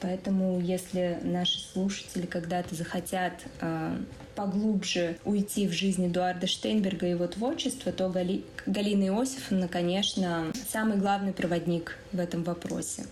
Поэтому, 0.00 0.60
если 0.60 1.18
наши 1.22 1.60
слушатели 1.60 2.26
когда-то 2.26 2.74
захотят 2.74 3.32
э, 3.60 3.96
поглубже 4.34 5.18
уйти 5.24 5.66
в 5.66 5.72
жизнь 5.72 6.06
Эдуарда 6.06 6.46
Штейнберга 6.46 7.06
и 7.06 7.10
его 7.10 7.26
творчество, 7.26 7.90
то 7.90 8.08
Гали... 8.08 8.44
Галина 8.66 9.04
Иосифовна, 9.04 9.68
конечно, 9.68 10.52
самый 10.68 10.98
главный 10.98 11.32
проводник 11.32 11.98
в 12.12 12.20
этом 12.20 12.44
вопросе. 12.44 13.06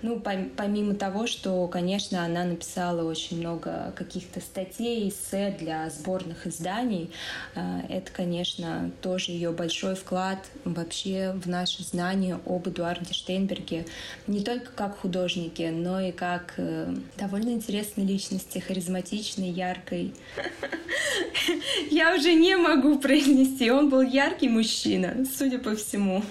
Ну, 0.00 0.20
помимо 0.20 0.94
того, 0.94 1.26
что, 1.26 1.66
конечно, 1.66 2.24
она 2.24 2.44
написала 2.44 3.02
очень 3.02 3.40
много 3.40 3.92
каких-то 3.96 4.40
статей, 4.40 5.08
эссе 5.08 5.56
для 5.58 5.90
сборных 5.90 6.46
изданий, 6.46 7.10
э, 7.54 7.80
это, 7.88 8.12
конечно, 8.12 8.92
тоже 9.02 9.32
ее 9.32 9.50
большой 9.50 9.96
вклад 9.96 10.38
вообще 10.64 11.32
в 11.42 11.48
наше 11.48 11.82
знание 11.82 12.38
об 12.46 12.68
Эдуарде 12.68 13.12
Штейнберге, 13.12 13.86
не 14.28 14.44
только 14.44 14.70
как 14.70 14.98
художнике, 14.98 15.70
но 15.72 16.00
и 16.00 16.12
как 16.12 16.54
э, 16.58 16.94
довольно 17.16 17.50
интересной 17.50 18.04
личности, 18.04 18.58
харизматичной, 18.58 19.50
яркой. 19.50 20.14
Я 21.90 22.14
уже 22.14 22.34
не 22.34 22.56
могу 22.56 22.98
произнести, 23.00 23.70
он 23.70 23.88
был 23.88 24.02
яркий 24.02 24.48
мужчина, 24.48 25.26
судя 25.36 25.58
по 25.58 25.74
всему. 25.74 26.22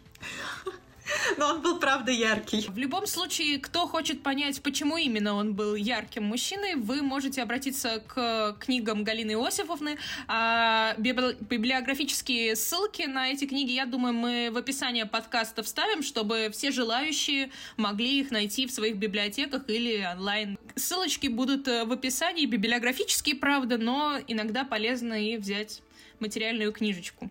Но 1.38 1.50
он 1.50 1.62
был, 1.62 1.80
правда, 1.80 2.12
яркий. 2.12 2.66
В 2.68 2.78
любом 2.78 3.08
случае, 3.08 3.60
кто 3.60 3.88
хочет 3.88 4.24
понять, 4.24 4.62
почему 4.62 4.98
именно 4.98 5.34
он 5.34 5.54
был 5.54 5.76
ярким 5.76 6.24
мужчиной, 6.24 6.76
вы 6.76 7.02
можете 7.02 7.42
обратиться 7.42 8.04
к 8.08 8.58
книгам 8.60 9.04
Галины 9.04 9.32
Иосифовны. 9.32 9.98
А 10.28 10.96
библиографические 10.98 12.56
ссылки 12.56 13.04
на 13.04 13.30
эти 13.30 13.46
книги, 13.46 13.72
я 13.72 13.86
думаю, 13.86 14.14
мы 14.14 14.50
в 14.52 14.58
описании 14.58 15.04
подкаста 15.04 15.64
вставим, 15.64 16.04
чтобы 16.04 16.50
все 16.52 16.72
желающие 16.72 17.52
могли 17.78 18.20
их 18.20 18.32
найти 18.32 18.68
в 18.68 18.72
своих 18.72 18.98
библиотеках 18.98 19.70
или 19.70 20.06
онлайн. 20.06 20.58
Ссылочки 20.76 21.28
будут 21.28 21.68
в 21.68 21.92
описании, 21.92 22.46
библиографические, 22.46 23.36
правда, 23.36 23.78
но 23.78 24.18
иногда 24.28 24.64
полезно 24.64 25.14
и 25.14 25.38
взять 25.38 25.82
материальную 26.20 26.72
книжечку. 26.72 27.30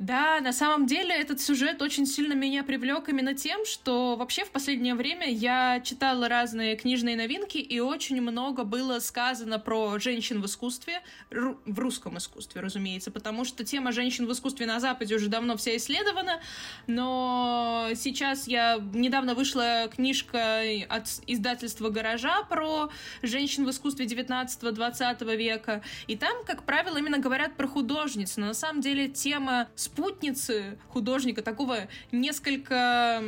Да, 0.00 0.40
на 0.40 0.52
самом 0.52 0.86
деле 0.86 1.14
этот 1.14 1.40
сюжет 1.40 1.80
очень 1.80 2.04
сильно 2.04 2.32
меня 2.32 2.64
привлек 2.64 3.08
именно 3.08 3.32
тем, 3.32 3.64
что 3.64 4.16
вообще 4.16 4.44
в 4.44 4.50
последнее 4.50 4.96
время 4.96 5.30
я 5.30 5.80
читала 5.84 6.28
разные 6.28 6.74
книжные 6.74 7.14
новинки, 7.16 7.58
и 7.58 7.78
очень 7.78 8.20
много 8.20 8.64
было 8.64 8.98
сказано 8.98 9.60
про 9.60 10.00
женщин 10.00 10.42
в 10.42 10.46
искусстве, 10.46 11.00
в 11.30 11.78
русском 11.78 12.18
искусстве, 12.18 12.60
разумеется, 12.60 13.12
потому 13.12 13.44
что 13.44 13.64
тема 13.64 13.92
женщин 13.92 14.26
в 14.26 14.32
искусстве 14.32 14.66
на 14.66 14.80
Западе 14.80 15.14
уже 15.14 15.28
давно 15.28 15.56
вся 15.56 15.76
исследована, 15.76 16.40
но 16.88 17.90
сейчас 17.94 18.48
я 18.48 18.80
недавно 18.94 19.34
вышла 19.34 19.88
книжка 19.94 20.60
от 20.88 21.06
издательства 21.28 21.88
«Гаража» 21.88 22.42
про 22.42 22.90
женщин 23.22 23.64
в 23.64 23.70
искусстве 23.70 24.06
19-20 24.06 25.36
века, 25.36 25.82
и 26.08 26.16
там, 26.16 26.44
как 26.44 26.64
правило, 26.64 26.96
именно 26.96 27.18
говорят 27.18 27.56
про 27.56 27.68
художниц, 27.68 28.36
но 28.36 28.46
на 28.46 28.54
самом 28.54 28.80
деле 28.80 29.08
тема 29.08 29.68
спутницы 29.84 30.78
художника, 30.88 31.42
такого 31.42 31.88
несколько 32.12 33.22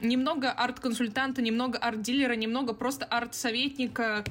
немного 0.00 0.50
арт-консультанта, 0.50 1.42
немного 1.42 1.78
арт-дилера, 1.78 2.34
немного 2.34 2.72
просто 2.72 3.04
арт-советника, 3.04 4.24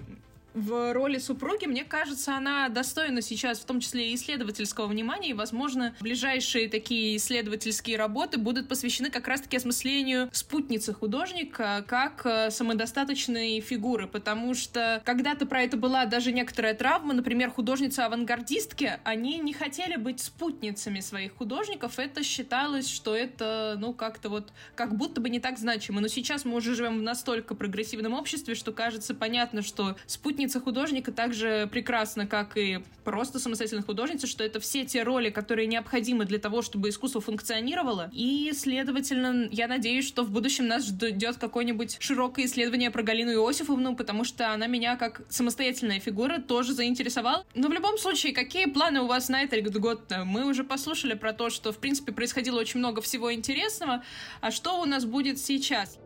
в 0.58 0.94
роли 0.94 1.20
супруги, 1.20 1.66
мне 1.66 1.84
кажется, 1.84 2.36
она 2.36 2.68
достойна 2.70 3.22
сейчас 3.22 3.60
в 3.60 3.66
том 3.66 3.80
числе 3.80 4.12
и 4.12 4.16
исследовательского 4.16 4.88
внимания, 4.88 5.30
и, 5.30 5.34
возможно, 5.34 5.96
ближайшие 6.02 6.68
такие 6.68 7.16
исследовательские 7.18 7.98
работы 7.98 8.38
будут 8.38 8.68
посвящены 8.68 9.12
как 9.12 9.28
раз-таки 9.28 9.58
осмыслению 9.58 10.30
спутницы 10.32 10.94
художника 10.94 11.86
как 11.88 12.26
э, 12.26 12.50
самодостаточной 12.50 13.60
фигуры, 13.62 14.08
потому 14.08 14.56
что 14.56 15.02
когда-то 15.06 15.46
про 15.46 15.62
это 15.62 15.78
была 15.78 16.06
даже 16.06 16.32
некоторая 16.32 16.74
травма, 16.74 17.14
например, 17.14 17.52
художницы-авангардистки, 17.52 19.00
они 19.04 19.38
не 19.38 19.54
хотели 19.54 19.96
быть 19.96 20.22
спутницами 20.22 21.02
своих 21.02 21.36
художников, 21.36 22.00
это 22.00 22.24
считалось, 22.24 22.90
что 22.90 23.16
это, 23.16 23.76
ну, 23.80 23.94
как-то 23.94 24.30
вот, 24.30 24.52
как 24.76 24.96
будто 24.96 25.22
бы 25.22 25.30
не 25.30 25.40
так 25.40 25.60
значимо, 25.60 26.02
но 26.02 26.08
сейчас 26.08 26.46
мы 26.46 26.56
уже 26.56 26.74
живем 26.74 26.98
в 26.98 27.04
настолько 27.04 27.54
прогрессивном 27.54 28.14
обществе, 28.14 28.56
что 28.56 28.72
кажется 28.72 29.14
понятно, 29.14 29.62
что 29.62 29.96
спутница 30.08 30.47
художница 30.48 30.60
художника 30.60 31.12
так 31.12 31.34
же 31.34 31.68
прекрасна, 31.68 32.26
как 32.26 32.58
и 32.58 32.80
просто 33.04 33.40
самостоятельная 33.40 33.84
художница, 33.84 34.28
что 34.28 34.44
это 34.44 34.60
все 34.60 34.86
те 34.86 35.04
роли, 35.04 35.30
которые 35.30 35.68
необходимы 35.68 36.26
для 36.26 36.40
того, 36.40 36.62
чтобы 36.62 36.90
искусство 36.90 37.20
функционировало. 37.20 38.10
И, 38.14 38.52
следовательно, 38.54 39.50
я 39.52 39.68
надеюсь, 39.68 40.08
что 40.08 40.24
в 40.24 40.30
будущем 40.30 40.68
нас 40.68 40.86
ждет 40.86 41.38
какое-нибудь 41.38 41.98
широкое 42.00 42.46
исследование 42.46 42.92
про 42.92 43.04
Галину 43.04 43.32
Иосифовну, 43.32 43.96
потому 43.96 44.24
что 44.24 44.54
она 44.54 44.68
меня 44.68 44.96
как 44.96 45.22
самостоятельная 45.30 46.00
фигура 46.00 46.40
тоже 46.40 46.74
заинтересовала. 46.74 47.46
Но 47.56 47.68
в 47.68 47.74
любом 47.74 47.98
случае, 47.98 48.34
какие 48.34 48.66
планы 48.66 49.02
у 49.02 49.08
вас 49.08 49.30
на 49.30 49.42
этот 49.42 49.78
год? 49.78 50.12
Мы 50.26 50.46
уже 50.46 50.64
послушали 50.64 51.16
про 51.16 51.34
то, 51.34 51.50
что, 51.50 51.74
в 51.74 51.78
принципе, 51.78 52.14
происходило 52.14 52.60
очень 52.60 52.80
много 52.80 53.02
всего 53.02 53.34
интересного. 53.34 54.04
А 54.42 54.52
что 54.52 54.80
у 54.82 54.86
нас 54.86 55.04
будет 55.04 55.40
сейчас? 55.40 55.98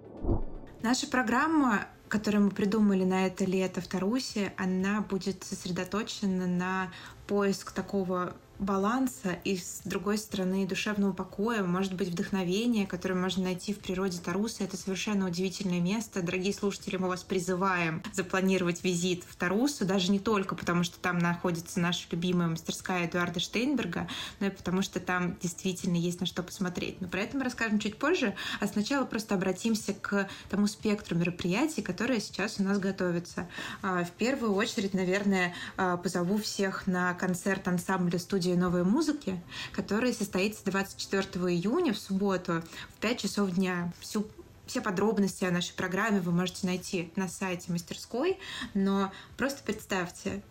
Наша 0.81 1.05
программа 1.07 1.87
которую 2.11 2.43
мы 2.43 2.51
придумали 2.51 3.05
на 3.05 3.25
это 3.25 3.45
лето 3.45 3.79
в 3.79 3.87
Тарусе, 3.87 4.53
она 4.57 5.01
будет 5.01 5.43
сосредоточена 5.45 6.45
на 6.45 6.91
поиск 7.25 7.71
такого 7.71 8.33
баланса 8.61 9.39
и, 9.43 9.57
с 9.57 9.81
другой 9.83 10.19
стороны, 10.19 10.67
душевного 10.67 11.13
покоя, 11.13 11.63
может 11.63 11.95
быть, 11.95 12.09
вдохновения, 12.09 12.85
которое 12.85 13.15
можно 13.15 13.43
найти 13.43 13.73
в 13.73 13.79
природе 13.79 14.19
Таруса. 14.19 14.63
Это 14.63 14.77
совершенно 14.77 15.25
удивительное 15.25 15.81
место. 15.81 16.21
Дорогие 16.21 16.53
слушатели, 16.53 16.95
мы 16.97 17.07
вас 17.07 17.23
призываем 17.23 18.03
запланировать 18.13 18.83
визит 18.83 19.23
в 19.27 19.35
Тарусу, 19.35 19.85
даже 19.85 20.11
не 20.11 20.19
только 20.19 20.55
потому, 20.55 20.83
что 20.83 20.99
там 20.99 21.17
находится 21.17 21.79
наша 21.79 22.05
любимая 22.11 22.49
мастерская 22.49 23.07
Эдуарда 23.07 23.39
Штейнберга, 23.39 24.07
но 24.39 24.47
и 24.47 24.51
потому, 24.51 24.83
что 24.83 24.99
там 24.99 25.37
действительно 25.41 25.95
есть 25.95 26.19
на 26.19 26.27
что 26.27 26.43
посмотреть. 26.43 27.01
Но 27.01 27.07
про 27.07 27.21
это 27.21 27.37
мы 27.37 27.43
расскажем 27.43 27.79
чуть 27.79 27.97
позже, 27.97 28.35
а 28.59 28.67
сначала 28.67 29.05
просто 29.05 29.33
обратимся 29.33 29.93
к 29.93 30.29
тому 30.49 30.67
спектру 30.67 31.17
мероприятий, 31.17 31.81
которые 31.81 32.21
сейчас 32.21 32.59
у 32.59 32.63
нас 32.63 32.77
готовятся. 32.77 33.49
А, 33.81 34.03
в 34.03 34.11
первую 34.11 34.53
очередь, 34.53 34.93
наверное, 34.93 35.55
а, 35.77 35.97
позову 35.97 36.37
всех 36.37 36.85
на 36.85 37.15
концерт 37.15 37.67
ансамбля 37.67 38.19
студии 38.19 38.50
студии 38.51 38.59
новой 38.59 38.83
музыки, 38.83 39.39
который 39.71 40.13
состоится 40.13 40.63
24 40.65 41.23
июня 41.53 41.93
в 41.93 41.97
субботу 41.97 42.61
в 42.95 42.99
5 42.99 43.19
часов 43.19 43.51
дня. 43.51 43.91
Всю 43.99 44.25
все 44.67 44.81
подробности 44.81 45.43
о 45.43 45.51
нашей 45.51 45.73
программе 45.73 46.21
вы 46.21 46.31
можете 46.31 46.65
найти 46.65 47.11
на 47.15 47.27
сайте 47.27 47.71
мастерской, 47.71 48.37
но 48.73 49.11
просто 49.35 49.63
представьте, 49.63 50.41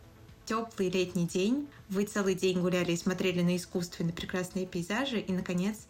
теплый 0.45 0.91
летний 0.91 1.27
день, 1.27 1.69
вы 1.89 2.05
целый 2.05 2.35
день 2.35 2.61
гуляли 2.61 2.93
и 2.93 2.97
смотрели 2.97 3.41
на 3.41 3.57
искусственные 3.57 4.13
прекрасные 4.13 4.67
пейзажи, 4.67 5.21
и, 5.21 5.33
наконец, 5.33 5.87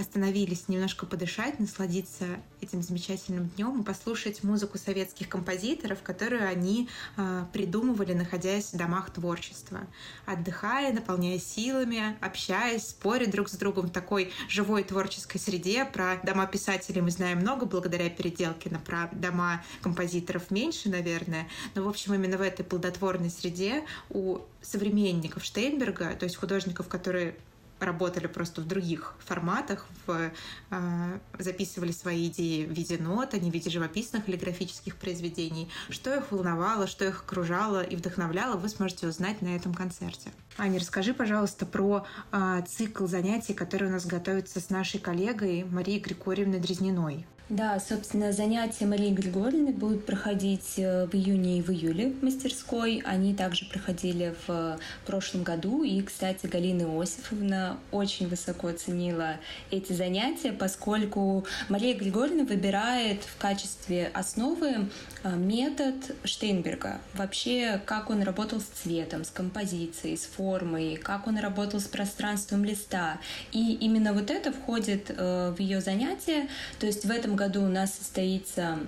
остановились 0.00 0.68
немножко 0.68 1.06
подышать, 1.06 1.60
насладиться 1.60 2.26
этим 2.60 2.82
замечательным 2.82 3.48
днем 3.48 3.80
и 3.80 3.84
послушать 3.84 4.42
музыку 4.42 4.78
советских 4.78 5.28
композиторов, 5.28 6.02
которую 6.02 6.48
они 6.48 6.88
э, 7.16 7.44
придумывали, 7.52 8.14
находясь 8.14 8.72
в 8.72 8.76
домах 8.76 9.10
творчества, 9.10 9.80
отдыхая, 10.26 10.92
наполняясь 10.92 11.46
силами, 11.46 12.16
общаясь, 12.20 12.88
споря 12.88 13.26
друг 13.26 13.48
с 13.48 13.52
другом 13.52 13.86
в 13.86 13.90
такой 13.90 14.32
живой 14.48 14.84
творческой 14.84 15.38
среде. 15.38 15.84
Про 15.84 16.18
дома 16.22 16.46
писателей 16.46 17.00
мы 17.00 17.10
знаем 17.10 17.38
много 17.38 17.66
благодаря 17.66 18.08
переделке, 18.10 18.70
но 18.70 18.78
про 18.78 19.08
дома 19.12 19.62
композиторов 19.82 20.50
меньше, 20.50 20.88
наверное. 20.88 21.48
Но, 21.74 21.84
в 21.84 21.88
общем, 21.88 22.14
именно 22.14 22.38
в 22.38 22.42
этой 22.42 22.64
плодотворной 22.64 23.30
среде 23.30 23.84
у 24.08 24.38
современников 24.62 25.44
Штейнберга, 25.44 26.14
то 26.14 26.24
есть 26.24 26.36
художников, 26.36 26.88
которые 26.88 27.36
работали 27.80 28.26
просто 28.26 28.60
в 28.60 28.66
других 28.66 29.14
форматах, 29.20 29.86
в, 30.06 30.30
э, 30.70 31.18
записывали 31.38 31.92
свои 31.92 32.28
идеи 32.28 32.64
в 32.64 32.70
виде 32.70 32.98
нот, 32.98 33.34
а 33.34 33.38
не 33.38 33.50
в 33.50 33.54
виде 33.54 33.70
живописных 33.70 34.28
или 34.28 34.36
графических 34.36 34.96
произведений. 34.96 35.68
Что 35.88 36.14
их 36.14 36.32
волновало, 36.32 36.86
что 36.86 37.04
их 37.04 37.22
окружало 37.22 37.82
и 37.82 37.96
вдохновляло, 37.96 38.56
вы 38.56 38.68
сможете 38.68 39.06
узнать 39.06 39.42
на 39.42 39.56
этом 39.56 39.74
концерте. 39.74 40.30
Аня, 40.58 40.78
расскажи, 40.78 41.14
пожалуйста, 41.14 41.66
про 41.66 42.06
э, 42.32 42.62
цикл 42.66 43.06
занятий, 43.06 43.54
который 43.54 43.88
у 43.88 43.92
нас 43.92 44.06
готовится 44.06 44.60
с 44.60 44.70
нашей 44.70 45.00
коллегой 45.00 45.64
Марией 45.64 46.00
Григорьевной 46.00 46.58
Дрезниной. 46.58 47.26
Да, 47.50 47.80
собственно, 47.80 48.30
занятия 48.30 48.86
Марии 48.86 49.10
Григорьевны 49.10 49.72
будут 49.72 50.06
проходить 50.06 50.74
э, 50.76 51.06
в 51.06 51.14
июне 51.16 51.58
и 51.58 51.62
в 51.62 51.70
июле 51.70 52.10
в 52.12 52.22
мастерской. 52.22 53.02
Они 53.04 53.34
также 53.34 53.64
проходили 53.64 54.36
в 54.46 54.78
прошлом 55.04 55.42
году. 55.42 55.82
И, 55.82 56.00
кстати, 56.00 56.46
Галина 56.46 56.82
Иосифовна 56.82 57.78
очень 57.90 58.28
высоко 58.28 58.68
оценила 58.68 59.34
эти 59.72 59.92
занятия, 59.92 60.52
поскольку 60.52 61.44
Мария 61.68 61.96
Григорьевна 61.96 62.44
выбирает 62.44 63.24
в 63.24 63.36
качестве 63.36 64.12
основы 64.14 64.88
э, 65.24 65.34
метод 65.34 65.96
Штейнберга. 66.22 67.00
Вообще, 67.14 67.82
как 67.84 68.10
он 68.10 68.22
работал 68.22 68.60
с 68.60 68.66
цветом, 68.66 69.24
с 69.24 69.30
композицией, 69.30 70.16
с 70.16 70.24
формой, 70.24 70.94
как 70.94 71.26
он 71.26 71.36
работал 71.36 71.80
с 71.80 71.88
пространством 71.88 72.64
листа. 72.64 73.18
И 73.50 73.74
именно 73.74 74.12
вот 74.12 74.30
это 74.30 74.52
входит 74.52 75.06
э, 75.08 75.50
в 75.50 75.58
ее 75.58 75.80
занятия. 75.80 76.46
То 76.78 76.86
есть 76.86 77.04
в 77.04 77.10
этом 77.10 77.39
году 77.40 77.62
у 77.62 77.68
нас 77.68 77.94
состоится 77.94 78.78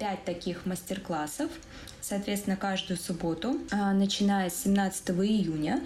пять 0.00 0.24
таких 0.24 0.66
мастер-классов 0.66 1.48
соответственно, 2.10 2.56
каждую 2.56 2.98
субботу, 2.98 3.58
а, 3.70 3.92
начиная 3.92 4.50
с 4.50 4.64
17 4.64 5.10
июня. 5.10 5.80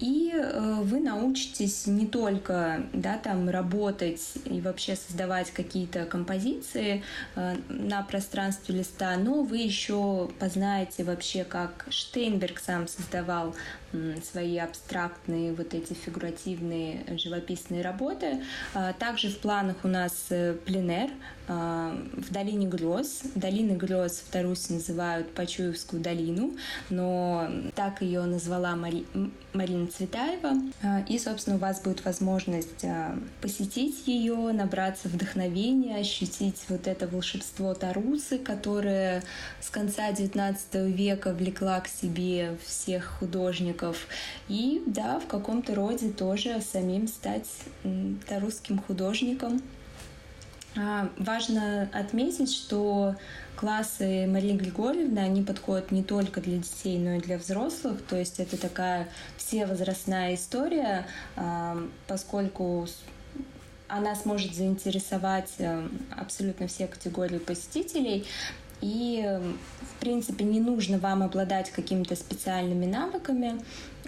И 0.00 0.32
э, 0.34 0.80
вы 0.82 1.00
научитесь 1.00 1.86
не 1.86 2.06
только 2.06 2.86
да, 2.94 3.18
там, 3.18 3.50
работать 3.50 4.22
и 4.46 4.62
вообще 4.62 4.96
создавать 4.96 5.50
какие-то 5.50 6.06
композиции 6.06 7.04
э, 7.34 7.56
на 7.68 8.02
пространстве 8.02 8.76
листа, 8.78 9.16
но 9.18 9.42
вы 9.42 9.58
еще 9.58 10.30
познаете 10.38 11.04
вообще, 11.04 11.44
как 11.44 11.86
Штейнберг 11.90 12.58
сам 12.58 12.88
создавал 12.88 13.54
свои 14.30 14.58
абстрактные 14.58 15.52
вот 15.52 15.74
эти 15.74 15.92
фигуративные 15.92 17.04
живописные 17.18 17.82
работы. 17.82 18.42
А, 18.74 18.92
также 18.92 19.30
в 19.30 19.38
планах 19.38 19.76
у 19.84 19.88
нас 19.88 20.26
э, 20.30 20.54
пленер 20.64 21.10
а, 21.48 21.96
в 22.12 22.32
долине 22.32 22.66
грез. 22.66 23.22
Долины 23.34 23.72
грез 23.72 24.22
в 24.26 24.30
Тарусе 24.30 24.74
называют 24.74 25.32
Почуевскую 25.66 26.00
долину, 26.00 26.52
но 26.90 27.50
так 27.74 28.00
ее 28.02 28.22
назвала 28.22 28.76
Мари... 28.76 29.04
Марина 29.52 29.86
Цветаева. 29.88 30.52
А, 30.82 31.00
и, 31.08 31.18
собственно, 31.18 31.56
у 31.56 31.58
вас 31.58 31.80
будет 31.80 32.04
возможность 32.04 32.84
посетить 33.40 34.06
ее, 34.06 34.52
набраться 34.52 35.08
вдохновения, 35.08 35.96
ощутить 35.96 36.64
вот 36.68 36.86
это 36.86 37.08
волшебство 37.08 37.74
Тарусы, 37.74 38.38
которое 38.38 39.22
с 39.60 39.68
конца 39.70 40.10
XIX 40.12 40.56
века 40.92 41.32
влекла 41.32 41.80
к 41.80 41.88
себе 41.88 42.56
всех 42.64 43.16
художников. 43.18 44.06
И 44.48 44.82
да, 44.86 45.18
в 45.18 45.26
каком-то 45.26 45.74
роде 45.74 46.10
тоже 46.10 46.60
самим 46.60 47.08
стать 47.08 47.48
русским 48.30 48.78
художником. 48.78 49.60
А, 50.78 51.08
важно 51.16 51.88
отметить, 51.92 52.52
что 52.52 53.16
классы 53.56 54.26
Марии 54.26 54.52
Григорьевны, 54.52 55.18
они 55.18 55.42
подходят 55.42 55.90
не 55.90 56.02
только 56.02 56.40
для 56.40 56.58
детей, 56.58 56.98
но 56.98 57.14
и 57.14 57.20
для 57.20 57.38
взрослых. 57.38 58.02
То 58.02 58.16
есть 58.16 58.38
это 58.38 58.56
такая 58.56 59.08
всевозрастная 59.36 60.34
история, 60.34 61.06
а, 61.36 61.78
поскольку 62.06 62.86
она 63.88 64.14
сможет 64.16 64.52
заинтересовать 64.52 65.54
э, 65.58 65.88
абсолютно 66.16 66.66
все 66.66 66.88
категории 66.88 67.38
посетителей. 67.38 68.26
И, 68.80 69.24
в 69.80 70.00
принципе, 70.00 70.44
не 70.44 70.60
нужно 70.60 70.98
вам 70.98 71.22
обладать 71.22 71.70
какими-то 71.70 72.14
специальными 72.14 72.84
навыками, 72.84 73.60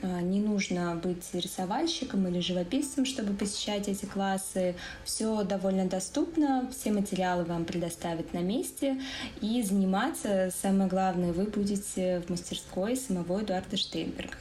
не 0.03 0.41
нужно 0.41 0.95
быть 0.97 1.25
рисовальщиком 1.33 2.27
или 2.29 2.41
живописцем, 2.41 3.05
чтобы 3.05 3.35
посещать 3.35 3.89
эти 3.89 4.05
классы. 4.05 4.75
Все 5.05 5.43
довольно 5.45 5.87
доступно, 5.87 6.71
все 6.71 6.93
материалы 6.93 7.45
вам 7.45 7.65
предоставят 7.65 8.33
на 8.33 8.39
месте. 8.39 9.01
И 9.41 9.63
заниматься, 9.63 10.53
самое 10.63 10.89
главное, 10.89 11.33
вы 11.33 11.45
будете 11.45 12.21
в 12.21 12.31
мастерской 12.31 12.97
самого 12.97 13.41
Эдуарда 13.43 13.77
Штейнберга. 13.77 14.37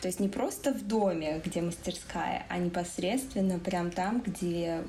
То 0.00 0.08
есть 0.08 0.20
не 0.20 0.28
просто 0.28 0.72
в 0.72 0.86
доме, 0.86 1.40
где 1.44 1.60
мастерская, 1.60 2.46
а 2.48 2.58
непосредственно 2.58 3.58
прям 3.58 3.90
там, 3.90 4.20
где 4.20 4.84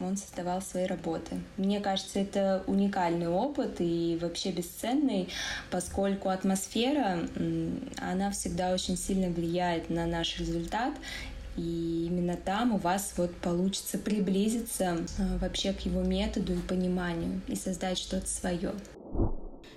он 0.00 0.16
создавал 0.16 0.62
свои 0.62 0.86
работы. 0.86 1.40
Мне 1.56 1.80
кажется, 1.80 2.18
это 2.18 2.62
уникальный 2.66 3.28
опыт 3.28 3.76
и 3.80 4.18
вообще 4.20 4.50
бесценный, 4.50 5.28
поскольку 5.70 6.28
атмосфера, 6.28 7.20
она 7.98 8.30
всегда 8.30 8.72
очень 8.72 8.96
сильно 8.96 9.28
влияет 9.28 9.90
на 9.90 10.06
наш 10.06 10.38
результат, 10.38 10.94
и 11.56 12.06
именно 12.08 12.36
там 12.36 12.72
у 12.74 12.78
вас 12.78 13.14
вот 13.16 13.34
получится 13.36 13.98
приблизиться 13.98 14.98
а, 15.18 15.38
вообще 15.38 15.72
к 15.72 15.80
его 15.80 16.02
методу 16.02 16.54
и 16.54 16.58
пониманию 16.58 17.40
и 17.46 17.54
создать 17.54 17.98
что-то 17.98 18.26
свое. 18.26 18.72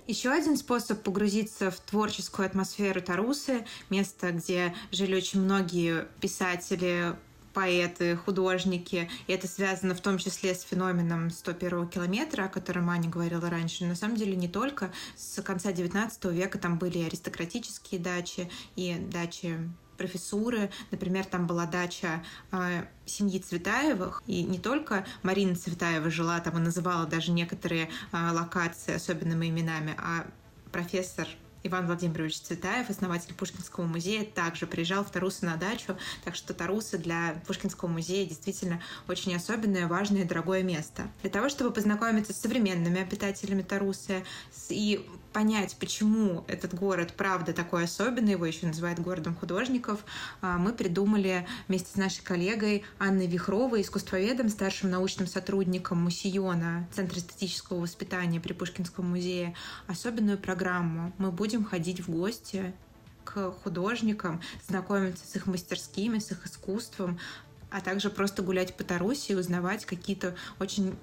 Еще 0.08 0.30
один 0.30 0.56
способ 0.56 1.02
погрузиться 1.02 1.70
в 1.70 1.78
творческую 1.80 2.46
атмосферу 2.46 3.02
Тарусы, 3.02 3.66
место, 3.90 4.32
где 4.32 4.74
жили 4.90 5.14
очень 5.14 5.40
многие 5.40 6.06
писатели, 6.20 7.14
поэты, 7.58 8.14
художники. 8.14 9.10
И 9.26 9.32
это 9.32 9.48
связано 9.48 9.96
в 9.96 10.00
том 10.00 10.18
числе 10.18 10.54
с 10.54 10.62
феноменом 10.62 11.28
101 11.28 11.88
километра, 11.88 12.44
о 12.44 12.48
котором 12.48 12.88
Аня 12.88 13.10
говорила 13.10 13.50
раньше. 13.50 13.84
На 13.84 13.96
самом 13.96 14.14
деле 14.14 14.36
не 14.36 14.46
только. 14.46 14.92
С 15.16 15.42
конца 15.42 15.72
19 15.72 16.24
века 16.26 16.58
там 16.58 16.78
были 16.78 17.00
аристократические 17.00 18.00
дачи 18.00 18.48
и 18.76 18.94
дачи 18.94 19.58
профессуры. 19.96 20.70
Например, 20.92 21.24
там 21.24 21.48
была 21.48 21.66
дача 21.66 22.22
э, 22.52 22.84
семьи 23.06 23.40
Цветаевых, 23.40 24.22
и 24.28 24.44
не 24.44 24.60
только 24.60 25.04
Марина 25.24 25.56
Цветаева 25.56 26.10
жила 26.10 26.38
там 26.38 26.58
и 26.58 26.60
называла 26.60 27.06
даже 27.06 27.32
некоторые 27.32 27.90
э, 28.12 28.30
локации 28.30 28.94
особенными 28.94 29.48
именами, 29.48 29.96
а 29.98 30.28
профессор 30.70 31.26
Иван 31.62 31.86
Владимирович 31.86 32.40
Цветаев, 32.40 32.90
основатель 32.90 33.34
Пушкинского 33.34 33.84
музея, 33.86 34.24
также 34.24 34.66
приезжал 34.66 35.04
в 35.04 35.10
Тарусы 35.10 35.44
на 35.44 35.56
дачу, 35.56 35.96
так 36.24 36.34
что 36.34 36.54
Тарусы 36.54 36.98
для 36.98 37.40
Пушкинского 37.46 37.88
музея 37.88 38.26
действительно 38.26 38.80
очень 39.08 39.34
особенное, 39.34 39.86
важное 39.86 40.22
и 40.22 40.24
дорогое 40.24 40.62
место. 40.62 41.08
Для 41.22 41.30
того, 41.30 41.48
чтобы 41.48 41.70
познакомиться 41.70 42.32
с 42.32 42.40
современными 42.40 43.00
обитателями 43.00 43.62
Тарусы 43.62 44.24
и 44.68 45.06
понять, 45.38 45.76
почему 45.78 46.44
этот 46.48 46.74
город 46.74 47.14
правда 47.16 47.52
такой 47.52 47.84
особенный, 47.84 48.32
его 48.32 48.44
еще 48.44 48.66
называют 48.66 48.98
городом 48.98 49.36
художников, 49.36 50.04
а, 50.40 50.58
мы 50.58 50.72
придумали 50.72 51.46
вместе 51.68 51.92
с 51.92 51.94
нашей 51.94 52.24
коллегой 52.24 52.82
Анной 52.98 53.28
Вихровой, 53.28 53.82
искусствоведом, 53.82 54.48
старшим 54.48 54.90
научным 54.90 55.28
сотрудником 55.28 56.02
Мусиона, 56.02 56.88
Центра 56.92 57.20
эстетического 57.20 57.78
воспитания 57.78 58.40
при 58.40 58.52
Пушкинском 58.52 59.08
музее, 59.10 59.54
особенную 59.86 60.38
программу. 60.38 61.12
Мы 61.18 61.30
будем 61.30 61.64
ходить 61.64 62.00
в 62.00 62.10
гости 62.10 62.74
к 63.22 63.52
художникам, 63.62 64.40
знакомиться 64.66 65.24
с 65.24 65.36
их 65.36 65.46
мастерскими, 65.46 66.18
с 66.18 66.32
их 66.32 66.46
искусством, 66.46 67.16
а 67.70 67.80
также 67.80 68.10
просто 68.10 68.42
гулять 68.42 68.76
по 68.76 68.82
Таруси 68.82 69.30
и 69.30 69.36
узнавать 69.36 69.86
какие-то 69.86 70.34
очень 70.58 70.96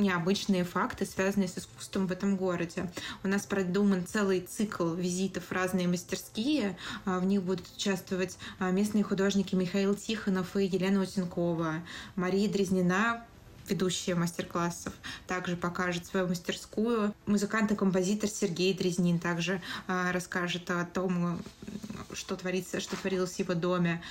необычные 0.00 0.64
факты, 0.64 1.06
связанные 1.06 1.48
с 1.48 1.58
искусством 1.58 2.06
в 2.06 2.12
этом 2.12 2.36
городе. 2.36 2.90
У 3.22 3.28
нас 3.28 3.46
продуман 3.46 4.06
целый 4.06 4.40
цикл 4.40 4.94
визитов 4.94 5.44
в 5.44 5.52
разные 5.52 5.88
мастерские. 5.88 6.76
А, 7.04 7.18
в 7.18 7.24
них 7.24 7.42
будут 7.42 7.66
участвовать 7.76 8.38
а, 8.58 8.70
местные 8.70 9.04
художники 9.04 9.54
Михаил 9.54 9.94
Тихонов 9.94 10.56
и 10.56 10.64
Елена 10.64 11.02
Утенкова, 11.02 11.82
Мария 12.16 12.48
Дрезнина, 12.48 13.24
ведущая 13.68 14.14
мастер-классов, 14.14 14.92
также 15.26 15.56
покажет 15.56 16.06
свою 16.06 16.26
мастерскую. 16.26 17.14
Музыкант 17.26 17.70
и 17.72 17.76
композитор 17.76 18.28
Сергей 18.28 18.74
Дрезнин 18.74 19.18
также 19.18 19.62
э, 19.86 20.10
расскажет 20.10 20.70
о 20.70 20.84
том, 20.84 21.40
что 22.12 22.36
творится, 22.36 22.80
что 22.80 22.96
творилось 22.96 23.34
в 23.34 23.38
его 23.38 23.54
доме. 23.54 24.02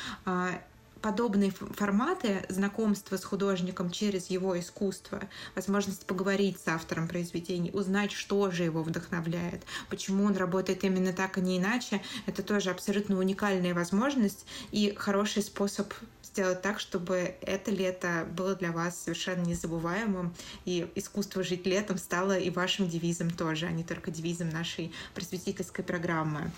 Подобные 1.02 1.52
форматы 1.52 2.46
знакомства 2.50 3.18
с 3.18 3.24
художником 3.24 3.92
через 3.92 4.28
его 4.28 4.60
искусство, 4.60 5.22
возможность 5.56 6.06
поговорить 6.06 6.60
с 6.60 6.68
автором 6.68 7.08
произведений, 7.08 7.72
узнать, 7.74 8.12
что 8.12 8.52
же 8.52 8.64
его 8.64 8.84
вдохновляет, 8.84 9.64
почему 9.90 10.26
он 10.26 10.36
работает 10.36 10.84
именно 10.84 11.14
так, 11.14 11.38
а 11.38 11.42
не 11.42 11.58
иначе, 11.58 12.02
это 12.26 12.44
тоже 12.44 12.70
абсолютно 12.70 13.18
уникальная 13.18 13.74
возможность 13.74 14.46
и 14.72 14.94
хороший 14.96 15.44
способ 15.44 15.94
сделать 16.24 16.62
так, 16.62 16.80
чтобы 16.80 17.36
это 17.42 17.72
лето 17.72 18.28
было 18.36 18.56
для 18.56 18.72
вас 18.72 19.00
совершенно 19.00 19.44
незабываемым, 19.44 20.34
и 20.66 20.90
искусство 20.96 21.44
жить 21.44 21.66
летом 21.66 21.98
стало 21.98 22.38
и 22.38 22.50
вашим 22.50 22.88
девизом 22.88 23.32
тоже, 23.32 23.66
а 23.66 23.72
не 23.72 23.84
только 23.84 24.12
девизом 24.12 24.50
нашей 24.50 24.94
просветительской 25.14 25.84
программы. 25.84 26.52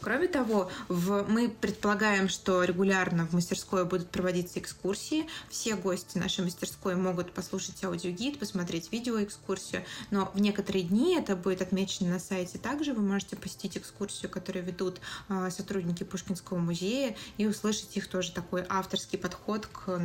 Кроме 0.00 0.28
того, 0.28 0.70
в, 0.88 1.24
мы 1.28 1.48
предполагаем, 1.48 2.28
что 2.28 2.64
регулярно 2.64 3.26
в 3.26 3.32
мастерской 3.32 3.84
будут 3.84 4.10
проводиться 4.10 4.58
экскурсии. 4.58 5.26
Все 5.48 5.76
гости 5.76 6.18
нашей 6.18 6.44
мастерской 6.44 6.96
могут 6.96 7.32
послушать 7.32 7.82
аудиогид, 7.84 8.38
посмотреть 8.38 8.90
видеоэкскурсию, 8.92 9.84
но 10.10 10.30
в 10.34 10.40
некоторые 10.40 10.84
дни 10.84 11.16
это 11.16 11.36
будет 11.36 11.62
отмечено 11.62 12.10
на 12.10 12.18
сайте. 12.18 12.58
Также 12.58 12.92
вы 12.94 13.02
можете 13.02 13.36
посетить 13.36 13.76
экскурсию, 13.76 14.30
которую 14.30 14.64
ведут 14.64 15.00
э, 15.28 15.50
сотрудники 15.50 16.04
Пушкинского 16.04 16.58
музея, 16.58 17.16
и 17.36 17.46
услышать 17.46 17.96
их 17.96 18.08
тоже 18.08 18.32
такой 18.32 18.64
авторский 18.68 19.18
подход 19.18 19.66
к 19.66 20.00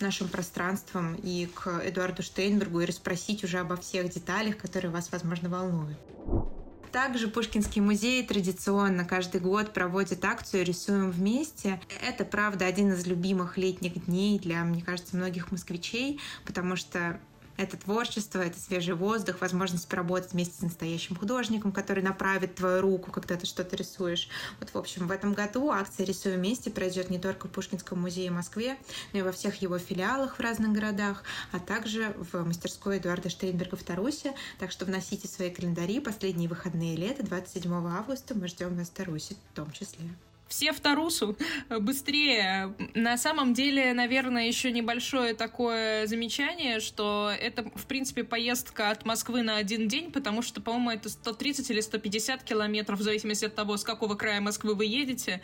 нашим 0.00 0.28
пространствам 0.28 1.14
и 1.14 1.46
к 1.46 1.80
Эдуарду 1.84 2.22
Штейнбергу 2.22 2.80
и 2.80 2.86
расспросить 2.86 3.44
уже 3.44 3.58
обо 3.58 3.76
всех 3.76 4.10
деталях, 4.10 4.56
которые 4.56 4.90
вас, 4.90 5.10
возможно, 5.12 5.48
волнуют. 5.48 5.98
Также 6.92 7.28
Пушкинский 7.28 7.80
музей 7.80 8.26
традиционно 8.26 9.04
каждый 9.04 9.40
год 9.40 9.72
проводит 9.72 10.24
акцию 10.24 10.64
«Рисуем 10.64 11.10
вместе». 11.10 11.80
Это, 12.04 12.24
правда, 12.24 12.66
один 12.66 12.92
из 12.92 13.06
любимых 13.06 13.56
летних 13.56 14.06
дней 14.06 14.40
для, 14.40 14.64
мне 14.64 14.82
кажется, 14.82 15.16
многих 15.16 15.52
москвичей, 15.52 16.20
потому 16.44 16.74
что 16.74 17.20
это 17.60 17.76
творчество, 17.76 18.40
это 18.40 18.58
свежий 18.58 18.94
воздух, 18.94 19.40
возможность 19.42 19.86
поработать 19.86 20.32
вместе 20.32 20.56
с 20.56 20.62
настоящим 20.62 21.14
художником, 21.14 21.72
который 21.72 22.02
направит 22.02 22.54
твою 22.54 22.80
руку, 22.80 23.10
когда 23.10 23.36
ты 23.36 23.44
что-то 23.44 23.76
рисуешь. 23.76 24.28
Вот, 24.58 24.70
в 24.70 24.78
общем, 24.78 25.06
в 25.06 25.10
этом 25.10 25.34
году 25.34 25.70
акция 25.70 26.06
«Рисуем 26.06 26.38
вместе» 26.38 26.70
пройдет 26.70 27.10
не 27.10 27.18
только 27.18 27.48
в 27.48 27.50
Пушкинском 27.50 28.00
музее 28.00 28.30
в 28.30 28.34
Москве, 28.34 28.78
но 29.12 29.18
и 29.18 29.22
во 29.22 29.32
всех 29.32 29.60
его 29.60 29.78
филиалах 29.78 30.36
в 30.36 30.40
разных 30.40 30.72
городах, 30.72 31.22
а 31.52 31.58
также 31.58 32.14
в 32.32 32.44
мастерской 32.46 32.96
Эдуарда 32.96 33.28
Штейнберга 33.28 33.76
в 33.76 33.82
Тарусе. 33.82 34.34
Так 34.58 34.70
что 34.70 34.86
вносите 34.86 35.28
свои 35.28 35.50
календари 35.50 36.00
последние 36.00 36.48
выходные 36.48 36.96
лета, 36.96 37.22
27 37.22 37.72
августа. 37.74 38.34
Мы 38.34 38.48
ждем 38.48 38.74
вас 38.76 38.88
в 38.88 38.92
Тарусе 38.92 39.36
в 39.52 39.56
том 39.56 39.70
числе 39.72 40.08
все 40.50 40.72
в 40.72 40.80
Тарусу, 40.80 41.36
быстрее. 41.68 42.74
На 42.94 43.16
самом 43.16 43.54
деле, 43.54 43.94
наверное, 43.94 44.48
еще 44.48 44.72
небольшое 44.72 45.32
такое 45.34 46.06
замечание, 46.06 46.80
что 46.80 47.32
это, 47.40 47.70
в 47.76 47.86
принципе, 47.86 48.24
поездка 48.24 48.90
от 48.90 49.06
Москвы 49.06 49.42
на 49.42 49.56
один 49.56 49.86
день, 49.86 50.10
потому 50.10 50.42
что, 50.42 50.60
по-моему, 50.60 50.90
это 50.90 51.08
130 51.08 51.70
или 51.70 51.80
150 51.80 52.42
километров, 52.42 52.98
в 52.98 53.02
зависимости 53.02 53.44
от 53.44 53.54
того, 53.54 53.76
с 53.76 53.84
какого 53.84 54.16
края 54.16 54.40
Москвы 54.40 54.74
вы 54.74 54.86
едете. 54.86 55.40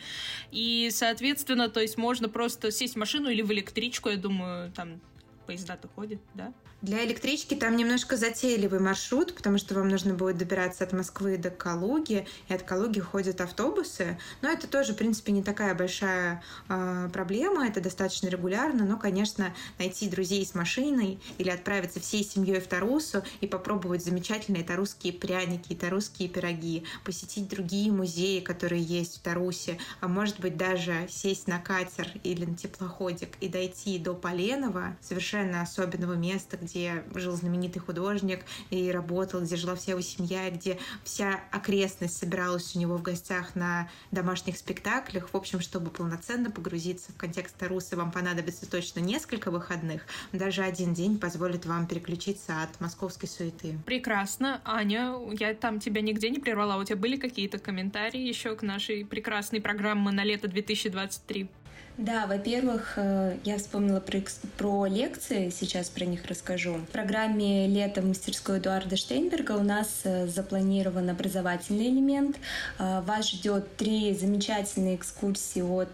И, 0.51 0.89
соответственно, 0.91 1.69
то 1.69 1.79
есть 1.79 1.97
можно 1.97 2.27
просто 2.27 2.69
сесть 2.69 2.95
в 2.95 2.97
машину 2.97 3.29
или 3.29 3.41
в 3.41 3.51
электричку, 3.53 4.09
я 4.09 4.17
думаю, 4.17 4.71
там 4.73 4.99
поезда-то 5.45 5.87
ходят, 5.87 6.19
да? 6.33 6.53
Для 6.83 7.03
электрички 7.03 7.55
там 7.55 7.75
немножко 7.75 8.17
затейливый 8.17 8.79
маршрут, 8.79 9.33
потому 9.33 9.57
что 9.57 9.73
вам 9.73 9.89
нужно 9.89 10.13
будет 10.13 10.37
добираться 10.37 10.83
от 10.83 10.93
Москвы 10.93 11.37
до 11.37 11.49
Калуги, 11.49 12.27
и 12.47 12.53
от 12.53 12.61
Калуги 12.61 12.99
ходят 12.99 13.41
автобусы. 13.41 14.19
Но 14.43 14.49
это 14.49 14.67
тоже, 14.67 14.93
в 14.93 14.95
принципе, 14.95 15.31
не 15.31 15.41
такая 15.41 15.73
большая 15.73 16.43
э, 16.69 17.09
проблема, 17.11 17.67
это 17.67 17.81
достаточно 17.81 18.27
регулярно, 18.27 18.85
но, 18.85 18.95
конечно, 18.97 19.55
найти 19.79 20.07
друзей 20.07 20.45
с 20.45 20.53
машиной 20.53 21.19
или 21.39 21.49
отправиться 21.49 21.99
всей 21.99 22.23
семьей 22.23 22.59
в 22.59 22.67
Тарусу 22.67 23.23
и 23.41 23.47
попробовать 23.47 24.05
замечательные 24.05 24.63
тарусские 24.63 25.13
пряники, 25.13 25.73
тарусские 25.73 26.29
пироги, 26.29 26.83
посетить 27.03 27.49
другие 27.49 27.91
музеи, 27.91 28.39
которые 28.39 28.83
есть 28.83 29.17
в 29.17 29.21
Тарусе, 29.21 29.79
а 29.99 30.07
может 30.07 30.39
быть 30.39 30.57
даже 30.57 31.07
сесть 31.09 31.47
на 31.47 31.57
катер 31.57 32.07
или 32.23 32.45
на 32.45 32.55
теплоходик 32.55 33.35
и 33.41 33.49
дойти 33.49 33.97
до 33.97 34.13
Поленова, 34.13 34.95
совершенно 35.01 35.63
особенного 35.63 36.13
места, 36.13 36.55
где 36.67 37.03
жил 37.15 37.33
знаменитый 37.33 37.81
художник 37.81 38.45
и 38.69 38.91
работал, 38.91 39.41
где 39.41 39.55
жила 39.55 39.75
вся 39.75 39.91
его 39.91 40.01
семья, 40.01 40.49
где 40.51 40.77
вся 41.03 41.41
окрестность 41.51 42.17
собиралась 42.17 42.75
у 42.75 42.79
него 42.79 42.97
в 42.97 43.01
гостях 43.01 43.55
на 43.55 43.89
домашних 44.11 44.57
спектаклях. 44.57 45.29
В 45.31 45.37
общем, 45.37 45.59
чтобы 45.59 45.89
полноценно 45.89 46.51
погрузиться 46.51 47.11
в 47.11 47.17
контекст 47.17 47.55
Тарусы, 47.57 47.95
вам 47.95 48.11
понадобится 48.11 48.69
точно 48.69 48.99
несколько 48.99 49.51
выходных. 49.51 50.05
Даже 50.31 50.63
один 50.63 50.93
день 50.93 51.17
позволит 51.19 51.65
вам 51.65 51.87
переключиться 51.87 52.63
от 52.63 52.79
московской 52.79 53.29
суеты. 53.29 53.77
Прекрасно. 53.85 54.61
Аня, 54.63 55.15
я 55.39 55.53
там 55.53 55.79
тебя 55.79 56.01
нигде 56.01 56.29
не 56.29 56.39
прервала. 56.39 56.79
У 56.79 56.83
тебя 56.83 56.97
были 56.97 57.17
какие-то 57.17 57.59
комментарии 57.59 58.21
еще 58.21 58.55
к 58.55 58.61
нашей 58.61 59.05
прекрасной 59.05 59.61
программе 59.61 60.11
на 60.11 60.23
лето 60.23 60.47
2023? 60.47 61.49
Да, 61.97 62.27
во-первых, 62.27 62.93
э, 62.97 63.37
я 63.43 63.57
вспомнила 63.57 63.99
про, 63.99 64.19
про 64.55 64.85
лекции, 64.85 65.49
сейчас 65.49 65.89
про 65.89 66.05
них 66.05 66.27
расскажу. 66.27 66.75
В 66.75 66.91
программе 66.91 67.67
«Лето 67.67 68.01
в 68.01 68.05
мастерской 68.05 68.59
Эдуарда 68.59 68.95
Штейнберга» 68.95 69.53
у 69.53 69.63
нас 69.63 70.01
э, 70.03 70.27
запланирован 70.27 71.09
образовательный 71.09 71.87
элемент. 71.87 72.37
Э, 72.77 73.01
вас 73.01 73.31
ждет 73.31 73.75
три 73.77 74.13
замечательные 74.13 74.95
экскурсии 74.95 75.61
от 75.61 75.89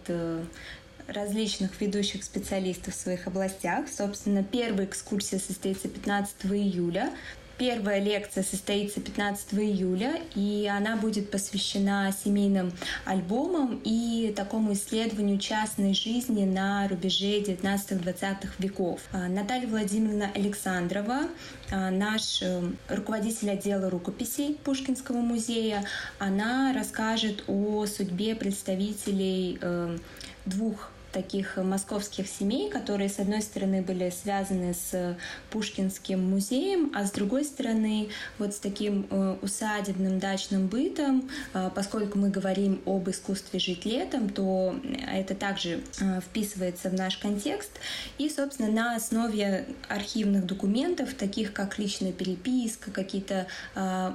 различных 1.06 1.80
ведущих 1.80 2.22
специалистов 2.22 2.94
в 2.94 2.98
своих 2.98 3.26
областях. 3.26 3.86
Собственно, 3.88 4.42
первая 4.44 4.86
экскурсия 4.86 5.38
состоится 5.38 5.88
15 5.88 6.46
июля. 6.46 7.12
Первая 7.56 8.00
лекция 8.00 8.42
состоится 8.42 9.00
15 9.00 9.54
июля, 9.54 10.20
и 10.34 10.68
она 10.70 10.96
будет 10.96 11.30
посвящена 11.30 12.12
семейным 12.12 12.72
альбомам 13.04 13.80
и 13.84 14.32
такому 14.36 14.72
исследованию 14.72 15.38
частной 15.38 15.94
жизни 15.94 16.44
на 16.44 16.88
рубеже 16.88 17.40
19-20 17.40 18.48
веков. 18.58 19.02
А, 19.12 19.28
Наталья 19.28 19.68
Владимировна 19.68 20.30
Александрова, 20.34 21.28
а, 21.70 21.90
наш 21.90 22.42
э, 22.42 22.62
руководитель 22.88 23.50
отдела 23.50 23.88
рукописей 23.88 24.54
Пушкинского 24.64 25.18
музея, 25.18 25.84
она 26.18 26.72
расскажет 26.76 27.44
о 27.46 27.86
судьбе 27.86 28.34
представителей 28.34 29.58
э, 29.60 29.96
двух 30.44 30.90
таких 31.14 31.56
московских 31.56 32.26
семей, 32.28 32.68
которые, 32.68 33.08
с 33.08 33.20
одной 33.20 33.40
стороны, 33.40 33.80
были 33.82 34.10
связаны 34.10 34.74
с 34.74 35.16
Пушкинским 35.50 36.20
музеем, 36.20 36.92
а 36.94 37.06
с 37.06 37.12
другой 37.12 37.44
стороны, 37.44 38.08
вот 38.38 38.52
с 38.52 38.58
таким 38.58 39.06
э, 39.08 39.36
усадебным 39.40 40.18
дачным 40.18 40.66
бытом, 40.66 41.30
э, 41.54 41.70
поскольку 41.74 42.18
мы 42.18 42.30
говорим 42.30 42.82
об 42.84 43.08
искусстве 43.08 43.60
жить 43.60 43.84
летом, 43.84 44.28
то 44.28 44.74
это 45.10 45.36
также 45.36 45.80
э, 46.00 46.20
вписывается 46.20 46.90
в 46.90 46.94
наш 46.94 47.16
контекст. 47.16 47.70
И, 48.18 48.28
собственно, 48.28 48.70
на 48.70 48.96
основе 48.96 49.66
архивных 49.88 50.46
документов, 50.46 51.14
таких 51.14 51.52
как 51.52 51.78
личная 51.78 52.12
переписка, 52.12 52.90
какие-то 52.90 53.46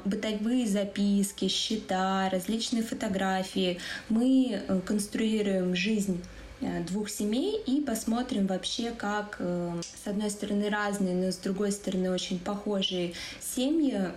бытовые 0.03 0.67
записки, 0.67 1.47
счета, 1.47 2.29
различные 2.29 2.83
фотографии, 2.83 3.79
мы 4.09 4.61
конструируем 4.85 5.75
жизнь 5.75 6.09
Э, 6.09 6.38
двух 6.87 7.09
семей 7.09 7.61
и 7.65 7.81
посмотрим 7.81 8.47
вообще, 8.47 8.91
как 8.91 9.37
э, 9.39 9.81
с 10.03 10.07
одной 10.07 10.29
стороны 10.29 10.69
разные, 10.69 11.15
но 11.15 11.31
с 11.31 11.37
другой 11.37 11.71
стороны 11.71 12.11
очень 12.11 12.39
похожие 12.39 13.13
семьи 13.41 14.09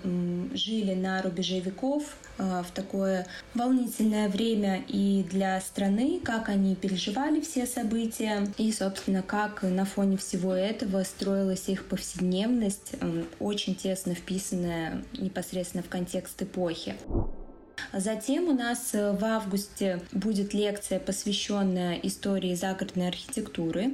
жили 0.54 0.94
на 0.94 1.22
рубеже 1.22 1.60
веков 1.60 2.16
э, 2.38 2.62
в 2.66 2.70
такое 2.72 3.26
волнительное 3.54 4.28
время 4.28 4.82
и 4.88 5.24
для 5.30 5.60
страны, 5.60 6.20
как 6.22 6.48
они 6.48 6.74
переживали 6.74 7.40
все 7.40 7.66
события 7.66 8.48
и, 8.58 8.72
собственно, 8.72 9.22
как 9.22 9.62
на 9.62 9.84
фоне 9.84 10.16
всего 10.16 10.52
этого 10.52 11.04
строилась 11.04 11.68
их 11.68 11.86
повседневность, 11.86 12.92
очень 13.38 13.74
тесно 13.74 14.14
вписанная 14.14 15.04
непосредственно 15.12 15.82
в 15.82 15.88
контекст 15.88 16.42
эпохи. 16.42 16.96
Затем 17.92 18.48
у 18.48 18.52
нас 18.52 18.90
э, 18.94 19.12
в 19.12 19.24
августе 19.24 20.00
будет 20.12 20.54
лекция, 20.54 20.98
посвященная 20.98 21.98
истории 22.02 22.54
загородной 22.54 23.08
архитектуры. 23.08 23.92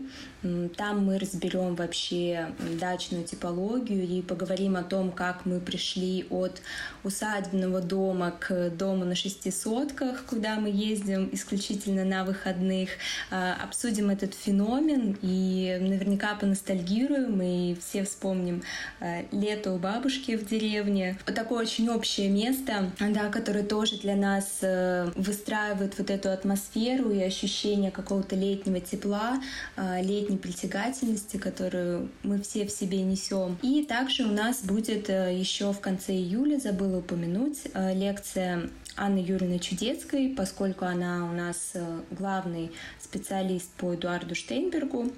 Там 0.76 1.04
мы 1.04 1.18
разберем 1.18 1.74
вообще 1.74 2.52
дачную 2.80 3.24
типологию 3.24 4.06
и 4.06 4.22
поговорим 4.22 4.76
о 4.76 4.84
том, 4.84 5.10
как 5.10 5.44
мы 5.44 5.58
пришли 5.58 6.26
от 6.30 6.62
усадебного 7.02 7.80
дома 7.80 8.32
к 8.38 8.70
дому 8.70 9.04
на 9.04 9.16
шести 9.16 9.50
сотках, 9.50 10.24
куда 10.26 10.54
мы 10.60 10.70
ездим 10.70 11.28
исключительно 11.32 12.04
на 12.04 12.24
выходных. 12.24 12.90
А, 13.32 13.56
обсудим 13.64 14.10
этот 14.10 14.32
феномен 14.34 15.16
и 15.22 15.76
наверняка 15.80 16.34
поностальгируем 16.36 17.42
и 17.42 17.76
все 17.80 18.04
вспомним 18.04 18.62
а, 19.00 19.24
лето 19.32 19.72
у 19.72 19.78
бабушки 19.78 20.36
в 20.36 20.46
деревне. 20.46 21.18
Такое 21.26 21.62
очень 21.62 21.88
общее 21.88 22.28
место, 22.28 22.92
да, 23.00 23.28
которое 23.28 23.64
тоже 23.64 23.77
тоже 23.78 23.96
для 23.96 24.16
нас 24.16 24.58
э, 24.62 25.08
выстраивает 25.14 25.96
вот 25.98 26.10
эту 26.10 26.30
атмосферу 26.30 27.12
и 27.12 27.22
ощущение 27.22 27.92
какого-то 27.92 28.34
летнего 28.34 28.80
тепла, 28.80 29.40
э, 29.76 30.02
летней 30.02 30.36
притягательности, 30.36 31.36
которую 31.36 32.08
мы 32.24 32.42
все 32.42 32.66
в 32.66 32.72
себе 32.72 33.02
несем. 33.02 33.56
И 33.62 33.84
также 33.84 34.24
у 34.24 34.32
нас 34.32 34.64
будет 34.64 35.08
еще 35.08 35.72
в 35.72 35.78
конце 35.78 36.12
июля, 36.12 36.58
забыла 36.58 36.98
упомянуть, 36.98 37.58
лекция 37.94 38.68
Анны 38.96 39.18
Юрьевны 39.18 39.60
Чудецкой, 39.60 40.34
поскольку 40.36 40.84
она 40.84 41.30
у 41.30 41.32
нас 41.32 41.74
главный 42.10 42.72
специалист 42.98 43.70
по 43.74 43.94
Эдуарду 43.94 44.34
Штейнбергу. 44.34 45.12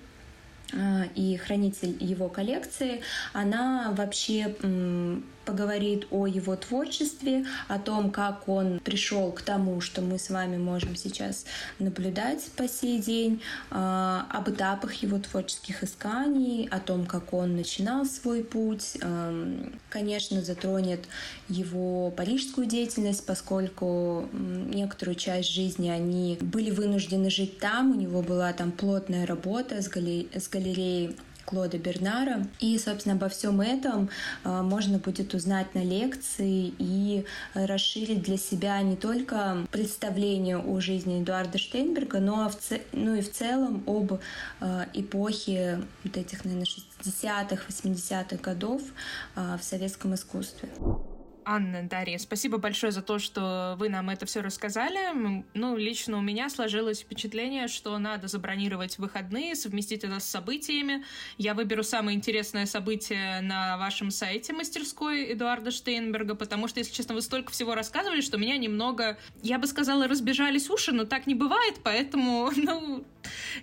И 1.16 1.36
хранитель 1.36 1.96
его 1.98 2.28
коллекции, 2.28 3.00
она 3.32 3.92
вообще 3.96 4.54
поговорит 5.50 6.06
о 6.12 6.28
его 6.28 6.54
творчестве, 6.54 7.44
о 7.66 7.80
том, 7.80 8.12
как 8.12 8.48
он 8.48 8.78
пришел 8.78 9.32
к 9.32 9.42
тому, 9.42 9.80
что 9.80 10.00
мы 10.00 10.16
с 10.16 10.30
вами 10.30 10.58
можем 10.58 10.94
сейчас 10.94 11.44
наблюдать 11.80 12.44
по 12.56 12.68
сей 12.68 13.00
день, 13.00 13.42
а, 13.70 14.28
об 14.30 14.48
этапах 14.48 14.94
его 14.94 15.18
творческих 15.18 15.82
исканий, 15.82 16.68
о 16.70 16.78
том, 16.78 17.04
как 17.04 17.32
он 17.32 17.56
начинал 17.56 18.04
свой 18.04 18.44
путь. 18.44 18.96
Конечно, 19.88 20.40
затронет 20.42 21.00
его 21.48 22.12
парижскую 22.12 22.68
деятельность, 22.68 23.26
поскольку 23.26 24.28
некоторую 24.32 25.16
часть 25.16 25.50
жизни 25.50 25.88
они 25.88 26.38
были 26.40 26.70
вынуждены 26.70 27.28
жить 27.28 27.58
там, 27.58 27.90
у 27.90 27.94
него 27.94 28.22
была 28.22 28.52
там 28.52 28.70
плотная 28.70 29.26
работа 29.26 29.82
с, 29.82 29.88
галереей 29.88 31.16
Клода 31.44 31.78
Бернара. 31.78 32.46
И, 32.60 32.78
собственно, 32.78 33.14
обо 33.14 33.28
всем 33.28 33.60
этом 33.60 34.10
а, 34.44 34.62
можно 34.62 34.98
будет 34.98 35.34
узнать 35.34 35.74
на 35.74 35.82
лекции 35.82 36.72
и 36.78 37.24
расширить 37.54 38.22
для 38.22 38.36
себя 38.36 38.80
не 38.82 38.96
только 38.96 39.66
представление 39.70 40.58
о 40.58 40.80
жизни 40.80 41.22
Эдуарда 41.22 41.58
Штейнберга, 41.58 42.20
но, 42.20 42.50
ну 42.92 43.14
и 43.14 43.20
в 43.20 43.32
целом 43.32 43.82
об 43.86 44.20
а, 44.60 44.86
эпохе 44.94 45.82
вот 46.04 46.16
этих, 46.16 46.44
наверное, 46.44 46.66
60-х, 46.66 47.62
80-х 47.68 48.36
годов 48.36 48.82
а, 49.34 49.56
в 49.58 49.64
советском 49.64 50.14
искусстве. 50.14 50.68
Анна, 51.44 51.82
Дарья, 51.88 52.18
спасибо 52.18 52.58
большое 52.58 52.92
за 52.92 53.02
то, 53.02 53.18
что 53.18 53.76
вы 53.78 53.88
нам 53.88 54.10
это 54.10 54.26
все 54.26 54.40
рассказали. 54.40 55.44
Ну, 55.54 55.76
лично 55.76 56.18
у 56.18 56.20
меня 56.20 56.48
сложилось 56.48 57.00
впечатление, 57.00 57.68
что 57.68 57.96
надо 57.98 58.28
забронировать 58.28 58.98
выходные, 58.98 59.54
совместить 59.54 60.04
это 60.04 60.20
с 60.20 60.24
событиями. 60.24 61.04
Я 61.38 61.54
выберу 61.54 61.82
самое 61.82 62.16
интересное 62.16 62.66
событие 62.66 63.40
на 63.40 63.76
вашем 63.78 64.10
сайте 64.10 64.52
мастерской 64.52 65.32
Эдуарда 65.32 65.70
Штейнберга, 65.70 66.34
потому 66.34 66.68
что, 66.68 66.80
если 66.80 66.92
честно, 66.92 67.14
вы 67.14 67.22
столько 67.22 67.52
всего 67.52 67.74
рассказывали, 67.74 68.20
что 68.20 68.38
меня 68.38 68.56
немного, 68.56 69.18
я 69.42 69.58
бы 69.58 69.66
сказала, 69.66 70.08
разбежались 70.08 70.70
уши, 70.70 70.92
но 70.92 71.04
так 71.04 71.26
не 71.26 71.34
бывает, 71.34 71.80
поэтому, 71.82 72.50
ну, 72.56 73.04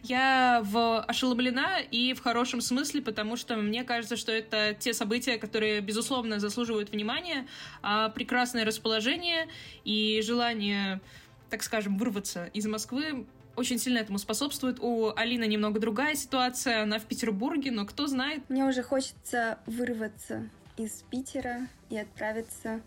я 0.04 0.62
в 0.63 1.02
ошеломлена 1.02 1.80
и 1.80 2.13
в 2.13 2.21
хорошем 2.21 2.62
смысле, 2.62 3.02
потому 3.02 3.36
что 3.36 3.56
мне 3.56 3.84
кажется, 3.84 4.15
что 4.15 4.32
это 4.32 4.76
те 4.78 4.93
события, 4.93 5.38
которые, 5.38 5.82
безусловно, 5.82 6.39
заслуживают 6.39 6.91
внимания, 6.91 7.47
а 7.82 8.10
прекрасное 8.10 8.65
расположение 8.65 9.47
и 9.84 10.21
желание, 10.23 11.02
так 11.50 11.63
скажем, 11.63 11.97
вырваться 11.97 12.45
из 12.54 12.65
Москвы 12.65 13.26
очень 13.58 13.80
сильно 13.80 13.97
этому 13.97 14.19
способствует. 14.19 14.78
У 14.80 15.12
Алины 15.15 15.45
немного 15.47 15.80
другая 15.80 16.15
ситуация, 16.15 16.84
она 16.84 17.00
в 17.00 17.06
Петербурге, 17.06 17.71
но 17.71 17.86
кто 17.86 18.06
знает. 18.06 18.47
Мне 18.50 18.63
уже 18.63 18.84
хочется 18.84 19.58
вырваться 19.65 20.47
из 20.78 21.04
Питера 21.10 21.67
и 21.89 21.97
отправиться 21.97 22.82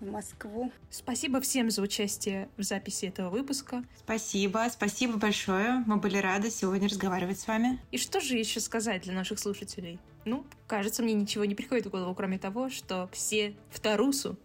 в 0.00 0.10
Москву. 0.10 0.72
Спасибо 0.90 1.40
всем 1.40 1.70
за 1.70 1.82
участие 1.82 2.48
в 2.56 2.62
записи 2.62 3.06
этого 3.06 3.30
выпуска. 3.30 3.84
Спасибо, 3.98 4.66
спасибо 4.70 5.16
большое. 5.16 5.82
Мы 5.86 5.96
были 5.96 6.18
рады 6.18 6.50
сегодня 6.50 6.88
разговаривать 6.88 7.38
с 7.38 7.46
вами. 7.46 7.80
И 7.90 7.98
что 7.98 8.20
же 8.20 8.36
еще 8.36 8.60
сказать 8.60 9.02
для 9.02 9.14
наших 9.14 9.38
слушателей? 9.38 9.98
Ну, 10.24 10.44
кажется, 10.66 11.02
мне 11.02 11.14
ничего 11.14 11.44
не 11.44 11.54
приходит 11.54 11.86
в 11.86 11.90
голову, 11.90 12.14
кроме 12.14 12.38
того, 12.38 12.70
что 12.70 13.08
все 13.12 13.54
в 13.70 13.80
Тарусу. 13.80 14.38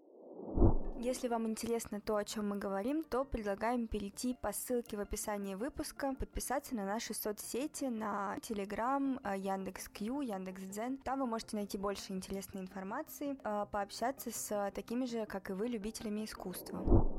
Если 1.02 1.30
вам 1.30 1.48
интересно 1.48 2.02
то, 2.02 2.18
о 2.18 2.26
чем 2.26 2.50
мы 2.50 2.58
говорим, 2.58 3.06
то 3.06 3.24
предлагаем 3.24 3.88
перейти 3.88 4.34
по 4.34 4.52
ссылке 4.52 4.98
в 4.98 5.00
описании 5.00 5.56
выпуска, 5.56 6.14
подписаться 6.14 6.76
на 6.76 6.86
наши 6.86 7.14
соцсети, 7.14 7.86
на 7.86 8.36
Telegram, 8.42 9.18
э, 9.24 9.38
Яндекс.Кью, 9.38 10.20
Яндекс.Дзен. 10.20 10.98
Там 10.98 11.20
вы 11.22 11.26
можете 11.26 11.56
найти 11.56 11.78
больше 11.78 12.12
интересной 12.12 12.60
информации, 12.60 13.38
э, 13.42 13.66
пообщаться 13.72 14.30
с 14.30 14.72
такими 14.76 15.06
же, 15.06 15.26
как 15.26 15.50
и 15.50 15.54
вы, 15.54 15.70
любителями 15.70 16.26
искусства. 16.26 17.19